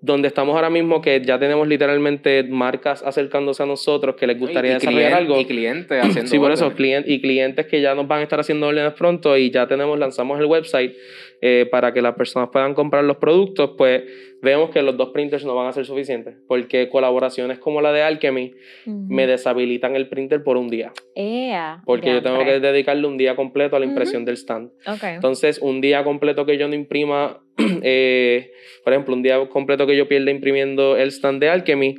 [0.00, 4.70] donde estamos ahora mismo, que ya tenemos literalmente marcas acercándose a nosotros que les gustaría
[4.70, 5.40] y, y desarrollar client, algo.
[5.40, 8.38] Y clientes haciendo Sí, por eso, client, y clientes que ya nos van a estar
[8.38, 10.94] haciendo órdenes pronto y ya tenemos, lanzamos el website
[11.40, 14.02] eh, para que las personas puedan comprar los productos, pues
[14.42, 18.02] vemos que los dos printers no van a ser suficientes, porque colaboraciones como la de
[18.02, 18.54] Alchemy
[18.86, 23.36] me deshabilitan el printer por un día, Ea, porque yo tengo que dedicarle un día
[23.36, 24.70] completo a la impresión del stand.
[25.02, 27.40] Entonces, un día completo que yo no imprima,
[27.82, 28.50] eh,
[28.82, 31.94] por ejemplo, un día completo que yo pierda imprimiendo el stand de Alchemy,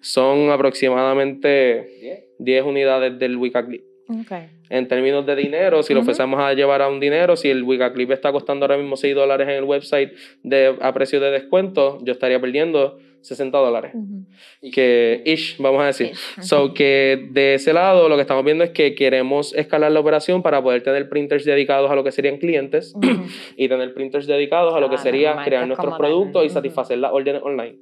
[0.00, 3.93] son aproximadamente 10 unidades del Wicaclip.
[4.08, 4.32] Ok.
[4.70, 6.06] En términos de dinero, si lo Ujú.
[6.06, 9.48] fuésemos a llevar a un dinero, si el Wicaclip está costando ahora mismo 6 dólares
[9.48, 13.92] en el website de, a precio de descuento, yo estaría perdiendo 60 dólares.
[13.94, 14.26] Ujú.
[14.70, 16.08] Que ish, vamos a decir.
[16.08, 16.42] Ish.
[16.44, 20.42] So que de ese lado lo que estamos viendo es que queremos escalar la operación
[20.42, 23.24] para poder tener printers dedicados a lo que serían clientes Ujú.
[23.56, 26.06] y tener printers dedicados a lo que Ah, sería crear nuestros como tal.
[26.10, 27.76] productos y satisfacer las órdenes online.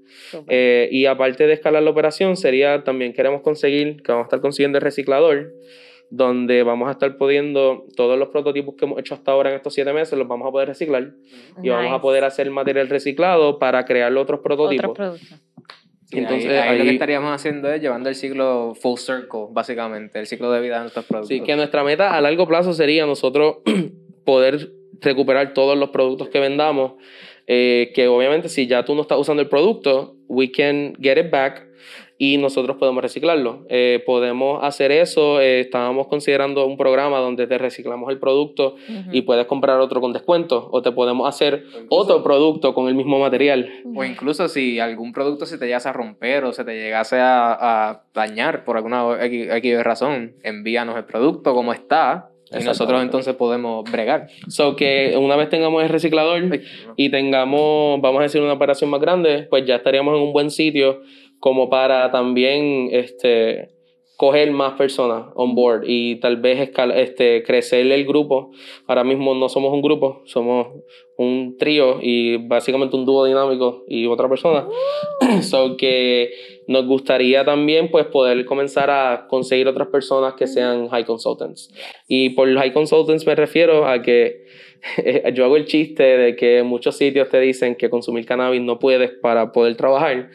[0.46, 4.40] Eh, y aparte de escalar la operación, sería también queremos conseguir, que vamos a estar
[4.40, 5.52] consiguiendo el reciclador,
[6.14, 9.72] donde vamos a estar pudiendo todos los prototipos que hemos hecho hasta ahora en estos
[9.72, 11.12] siete meses, los vamos a poder reciclar
[11.62, 14.90] y vamos a poder hacer material reciclado para crear otros prototipos.
[14.90, 15.20] Otros.
[16.10, 20.18] Sí, Entonces, ahí, ahí lo que estaríamos haciendo es llevando el ciclo full circle, básicamente,
[20.18, 21.30] el ciclo de vida de nuestros productos.
[21.30, 23.56] Sí, que nuestra meta a largo plazo sería nosotros
[24.26, 24.68] poder
[25.00, 26.92] recuperar todos los productos que vendamos.
[27.46, 31.30] eh, que obviamente si ya tú no estás usando el producto, we can get it
[31.30, 31.71] back
[32.24, 33.64] y nosotros podemos reciclarlo.
[33.68, 35.40] Eh, podemos hacer eso.
[35.40, 39.10] eh, estábamos considerando un programa donde te reciclamos el producto Ujú.
[39.10, 42.94] y puedes comprar otro con descuento o te podemos hacer incluso- otro producto con el
[42.94, 43.68] mismo material.
[43.96, 47.54] O incluso si algún producto se te llegase a romper o se te llegase a,
[47.90, 53.34] a dañar por alguna X, X razón, envíanos el producto como está y nosotros entonces
[53.34, 54.28] podemos bregar.
[54.46, 56.60] So que una vez tengamos el reciclador
[56.96, 60.50] y tengamos, vamos a decir, una operación más grande, pues ya estaríamos en un buen
[60.50, 61.00] sitio
[61.42, 63.70] como para también este,
[64.16, 68.52] coger más personas on board y tal vez este, crecer el grupo.
[68.86, 70.68] Ahora mismo no somos un grupo, somos
[71.18, 74.68] un trío y básicamente un dúo dinámico y otra persona.
[75.42, 76.30] so que
[76.68, 81.74] nos gustaría también pues poder comenzar a conseguir otras personas que sean high consultants.
[82.06, 84.44] Y por high consultants me refiero a que
[85.34, 88.78] yo hago el chiste de que en muchos sitios te dicen que consumir cannabis no
[88.78, 90.30] puedes para poder trabajar,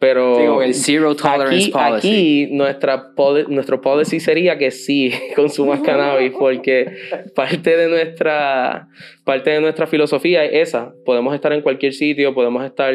[0.00, 2.08] pero Sí, como el zero tolerance aquí, policy.
[2.08, 6.86] aquí nuestra poli- nuestro policy sería que sí consumas cannabis porque
[7.34, 8.88] parte de nuestra
[9.24, 12.94] parte de nuestra filosofía es esa podemos estar en cualquier sitio podemos estar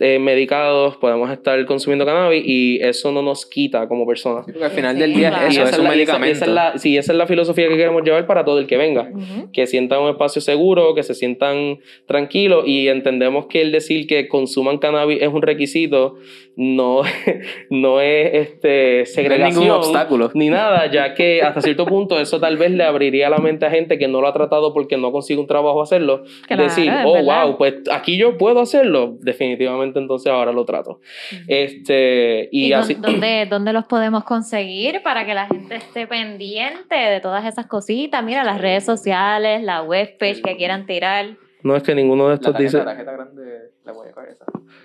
[0.00, 4.46] eh, medicados, podemos estar consumiendo cannabis y eso no nos quita como personas.
[4.48, 6.46] al final del día eso es, un medicamento.
[6.76, 9.10] sí, esa es la filosofía que queremos llevar para todo el que venga.
[9.52, 14.28] Que sientan un espacio seguro, que se sientan tranquilos y entendemos que el decir que
[14.28, 16.16] consuman cannabis es un requisito
[16.58, 17.02] no,
[17.70, 19.60] no es este, segregación.
[19.60, 20.32] ningún obstáculo.
[20.34, 23.70] Ni nada, ya que hasta cierto punto eso tal vez le abriría la mente a
[23.70, 26.24] gente que no lo ha tratado porque no consigue un trabajo hacerlo.
[26.48, 29.16] decir, oh, wow, pues aquí yo puedo hacerlo.
[29.20, 31.00] Definitivamente entonces ahora lo trato.
[31.46, 32.94] Este, y, así...
[32.94, 38.24] ¿dónde, ¿Dónde los podemos conseguir para que la gente esté pendiente de todas esas cositas?
[38.24, 41.36] Mira, las redes sociales, la webpage que quieran tirar.
[41.62, 42.82] No es que ninguno de estos dice...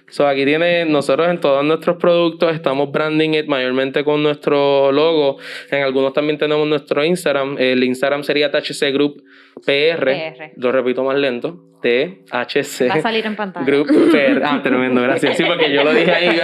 [0.09, 5.38] So, aquí tiene, nosotros en todos nuestros productos estamos branding it mayormente con nuestro logo.
[5.71, 7.55] En algunos también tenemos nuestro Instagram.
[7.57, 9.23] El Instagram sería THC Group
[9.65, 10.51] PR.
[10.55, 11.72] Lo repito más lento.
[11.84, 12.89] THC.
[12.89, 13.65] Va a salir en pantalla.
[13.65, 14.41] Group PR.
[14.43, 15.35] Ah, tremendo, gracias.
[15.35, 16.39] Sí, porque yo lo dije ahí.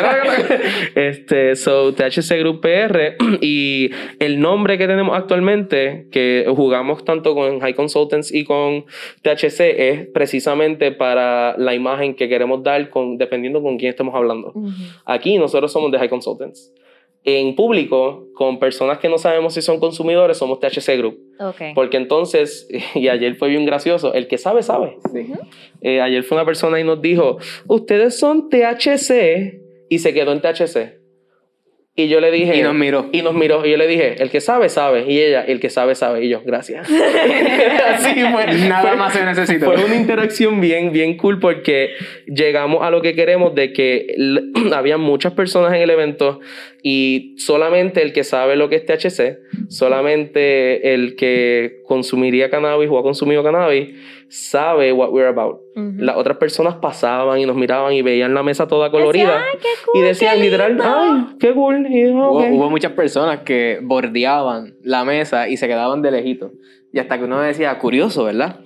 [0.95, 3.15] este, so, THC Group PR.
[3.41, 8.85] Y el nombre que tenemos actualmente, que jugamos tanto con High Consultants y con
[9.21, 14.53] THC, es precisamente para la imagen que queremos dar con, dependiendo con quién estemos hablando.
[15.05, 16.73] Aquí nosotros somos de High Consultants
[17.23, 21.19] en público con personas que no sabemos si son consumidores, somos THC Group.
[21.75, 24.97] Porque entonces, y ayer fue bien gracioso, el que sabe, sabe.
[25.81, 27.37] Eh, ayer fue una persona y nos dijo,
[27.67, 30.99] ustedes son THC y se quedó en THC.
[31.99, 32.55] Y yo le dije.
[32.55, 33.09] Y nos miró.
[33.11, 33.65] Y nos miró.
[33.65, 35.11] Y yo le dije, el que sabe, sabe.
[35.11, 36.23] Y ella, el que sabe, sabe.
[36.23, 36.87] Y yo, gracias.
[37.87, 38.45] Así fue.
[38.69, 39.65] Nada más se necesita.
[39.65, 41.89] Fue una interacción bien, bien cool porque
[42.25, 44.15] llegamos a lo que queremos de que
[44.73, 46.39] había muchas personas en el evento
[46.81, 52.97] y solamente el que sabe lo que es THC, solamente el que consumiría cannabis o
[52.97, 53.95] ha consumido cannabis,
[54.29, 55.59] sabe what we're about.
[55.75, 59.43] Las otras personas pasaban y nos miraban y veían la mesa toda colorida.
[59.93, 61.87] y decían literal, ¡ay, qué cool!
[61.87, 66.51] hubo, muchas personas que bordeaban la mesa y se quedaban de lejito.
[66.91, 68.61] Y hasta que uno decía, curioso, ¿verdad?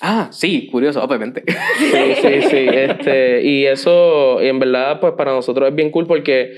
[0.00, 1.44] Ah, sí, curioso, obviamente.
[1.78, 2.56] Sí, sí, sí.
[2.70, 6.54] Este, y eso, en verdad, pues para nosotros es bien cool porque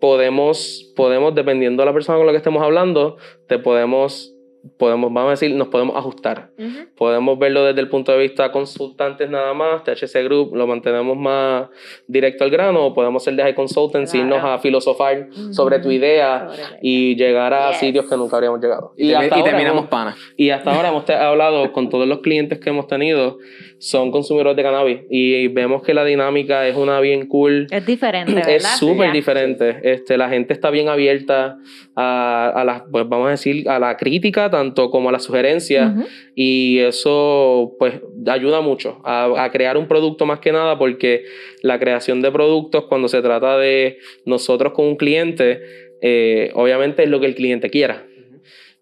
[0.00, 3.16] podemos, podemos, dependiendo de la persona con la que estemos hablando,
[3.46, 4.34] te podemos
[4.76, 6.50] podemos, vamos a decir, nos podemos ajustar.
[6.96, 11.68] Podemos verlo desde el punto de vista consultantes nada más, THC Group lo mantenemos más
[12.06, 16.48] directo al grano, o podemos ser de high consultants, irnos a filosofar sobre tu idea
[16.82, 18.92] y llegar a sitios que nunca habríamos llegado.
[18.96, 20.16] Y, y terminamos pana.
[20.36, 23.38] Y hasta ahora hemos hablado con todos los clientes que hemos tenido,
[23.78, 27.66] son consumidores de cannabis y vemos que la dinámica es una bien cool.
[27.70, 28.56] Es diferente, ¿verdad?
[28.56, 29.78] Es súper diferente.
[29.82, 31.58] Este, la gente está bien abierta
[31.94, 35.92] a, a la, pues vamos a decir, a la crítica tanto como a las sugerencias
[36.34, 41.24] y eso pues ayuda mucho a, a, crear un producto más que nada porque
[41.62, 45.60] la creación de productos cuando se trata de nosotros con un cliente,
[46.00, 48.04] eh, obviamente es lo que el cliente quiera.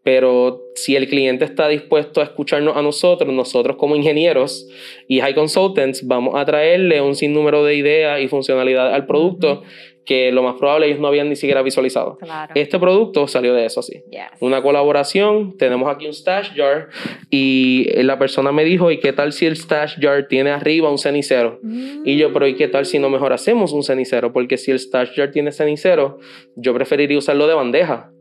[0.03, 4.69] Pero si el cliente está dispuesto a escucharnos a nosotros, nosotros como ingenieros
[5.09, 9.65] y high consultants, vamos a traerle un sinnúmero de ideas y funcionalidades al producto
[10.07, 12.19] que lo más probable ellos no habían ni siquiera visualizado.
[12.55, 14.05] Este producto salió de eso así.
[14.41, 16.89] Una colaboración, tenemos aquí un stash jar
[17.28, 20.99] y la persona me dijo, ¿y qué tal si el stash jar tiene arriba un
[20.99, 21.61] cenicero?
[22.05, 24.33] Y yo, pero ¿y qué tal si no mejor hacemos un cenicero?
[24.33, 26.19] Porque si el stash jar tiene cenicero,
[26.55, 28.12] yo preferiría usarlo de bandeja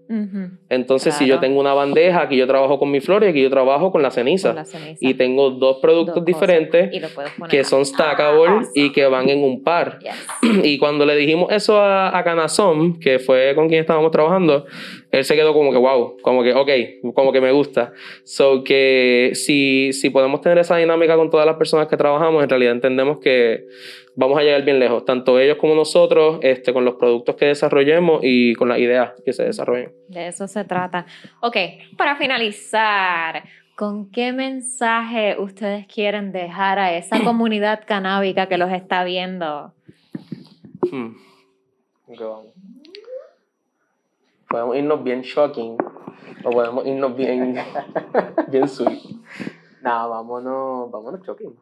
[0.69, 3.49] entonces, si yo tengo una bandeja, aquí yo trabajo con mi flor y aquí yo
[3.49, 4.63] trabajo con la ceniza.
[4.99, 6.91] Y tengo dos productos diferentes
[7.49, 9.99] que son stackable y que van en un par.
[10.63, 14.65] Y cuando le dijimos eso a, a Canazón, que fue con quien estábamos trabajando,
[15.15, 17.93] él se quedó como que, wow, como que, ok, como que me gusta.
[18.23, 22.49] So que si, si podemos tener esa dinámica con todas las personas que trabajamos, en
[22.49, 23.65] realidad entendemos que
[24.15, 28.21] vamos a llegar bien lejos, tanto ellos como nosotros, este, con los productos que desarrollemos
[28.23, 29.93] y con las ideas que se desarrollen.
[30.09, 31.05] De eso se trata.
[31.41, 31.57] Ok,
[31.97, 33.43] para finalizar,
[33.75, 39.73] ¿con qué mensaje ustedes quieren dejar a esa comunidad canábica que los está viendo?
[40.91, 41.15] Hmm.
[42.19, 42.54] vamos.
[44.49, 45.77] Podemos irnos bien shocking
[46.43, 47.57] o podemos irnos bien,
[48.47, 49.01] bien sweet.
[49.81, 51.55] No, vámonos, vámonos shocking.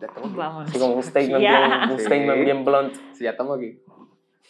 [0.00, 0.38] Ya estamos aquí.
[0.38, 0.72] Vamos.
[0.72, 2.94] como un statement, bien, un statement bien blunt.
[3.12, 3.78] Sí, ya estamos aquí.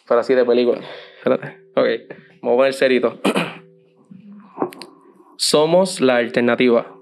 [0.07, 0.81] Pero así de película.
[1.17, 1.59] Espérate.
[1.75, 3.19] Ok, vamos a poner serito.
[5.37, 6.95] Somos la alternativa.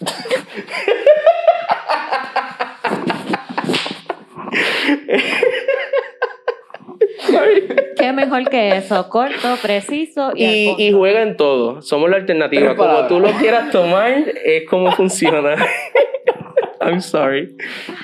[7.96, 11.82] Qué mejor que eso, corto, preciso y, y, juega en todo.
[11.82, 12.76] Somos la alternativa.
[12.76, 14.12] Como tú lo quieras tomar,
[14.44, 15.56] es como funciona.
[16.80, 17.56] I'm sorry.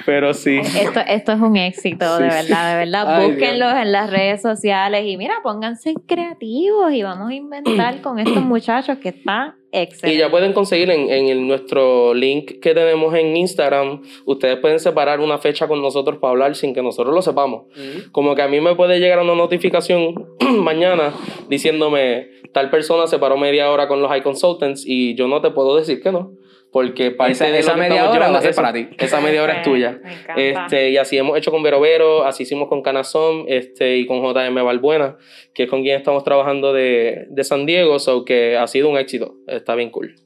[0.07, 0.59] Pero sí.
[0.59, 3.27] Esto, esto es un éxito, de verdad, de verdad.
[3.27, 8.43] Búsquenlos en las redes sociales y mira, pónganse creativos y vamos a inventar con estos
[8.43, 10.15] muchachos que está Excelente.
[10.15, 15.19] Y ya pueden conseguir en, en nuestro link que tenemos en Instagram, ustedes pueden separar
[15.19, 17.65] una fecha con nosotros para hablar sin que nosotros lo sepamos.
[18.13, 21.13] Como que a mí me puede llegar una notificación mañana
[21.49, 25.51] diciéndome, tal persona se paró media hora con los high consultants y yo no te
[25.51, 26.35] puedo decir que no
[26.75, 28.89] porque parte esa, de esa media hora va a ser para ti.
[28.99, 30.01] Esa media hora es tuya.
[30.35, 34.21] Este, y así hemos hecho con Vero Vero, así hicimos con Canazón este, y con
[34.21, 35.17] JM Valbuena,
[35.55, 38.99] que es con quien estamos trabajando de, de San Diego, so que ha sido un
[38.99, 39.37] éxito.
[39.47, 40.17] Está bien cool.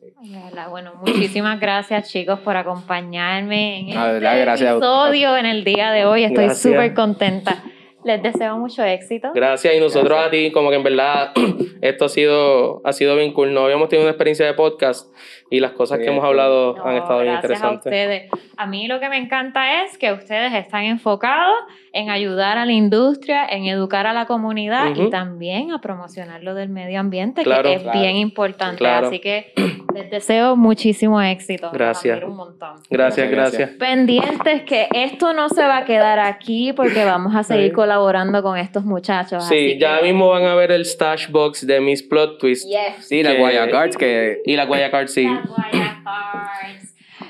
[0.70, 6.24] Bueno, muchísimas gracias chicos por acompañarme en este episodio en el día de hoy.
[6.24, 7.62] Estoy súper contenta.
[8.04, 9.32] Les deseo mucho éxito.
[9.34, 11.32] Gracias y nosotros a ti, como que en verdad
[11.80, 13.52] esto ha sido, ha sido bien cool.
[13.52, 15.12] No habíamos tenido una experiencia de podcast
[15.50, 17.86] y las cosas que hemos hablado han estado bien interesantes.
[17.86, 18.30] A, ustedes.
[18.56, 21.56] a mí lo que me encanta es que ustedes están enfocados
[21.92, 26.54] en ayudar a la industria, en educar a la comunidad y también a promocionar lo
[26.54, 28.86] del medio ambiente, que es bien importante.
[28.86, 29.52] Así que
[29.94, 31.70] les deseo muchísimo éxito.
[31.72, 32.22] Gracias.
[32.22, 32.76] Un montón.
[32.90, 33.70] Gracias, gracias.
[33.70, 38.58] Pendientes que esto no se va a quedar aquí porque vamos a seguir colaborando con
[38.58, 39.48] estos muchachos.
[39.48, 42.68] Sí, ya mismo van a ver el stash box de mis plot twists.
[43.00, 44.42] Sí, la Guaya Cards que...
[44.44, 45.26] Y la Guaya Cards, sí.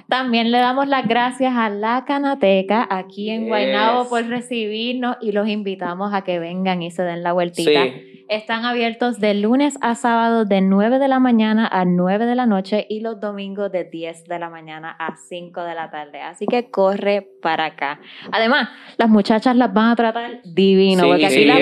[0.09, 5.47] También le damos las gracias a la Canateca aquí en Guaynabo por recibirnos y los
[5.47, 7.85] invitamos a que vengan y se den la vueltita.
[8.29, 12.45] Están abiertos de lunes a sábado de 9 de la mañana a 9 de la
[12.45, 16.21] noche y los domingos de 10 de la mañana a 5 de la tarde.
[16.21, 18.01] Así que corre para acá.
[18.31, 18.69] Además,
[18.99, 21.59] las muchachas las van a tratar divino, porque aquí las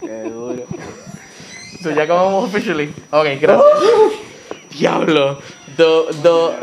[0.01, 0.65] Qué duro.
[1.95, 2.93] Ya acabamos officially.
[3.11, 3.65] Ok, gracias.
[4.71, 5.39] Diablo.
[5.77, 6.53] Do, do.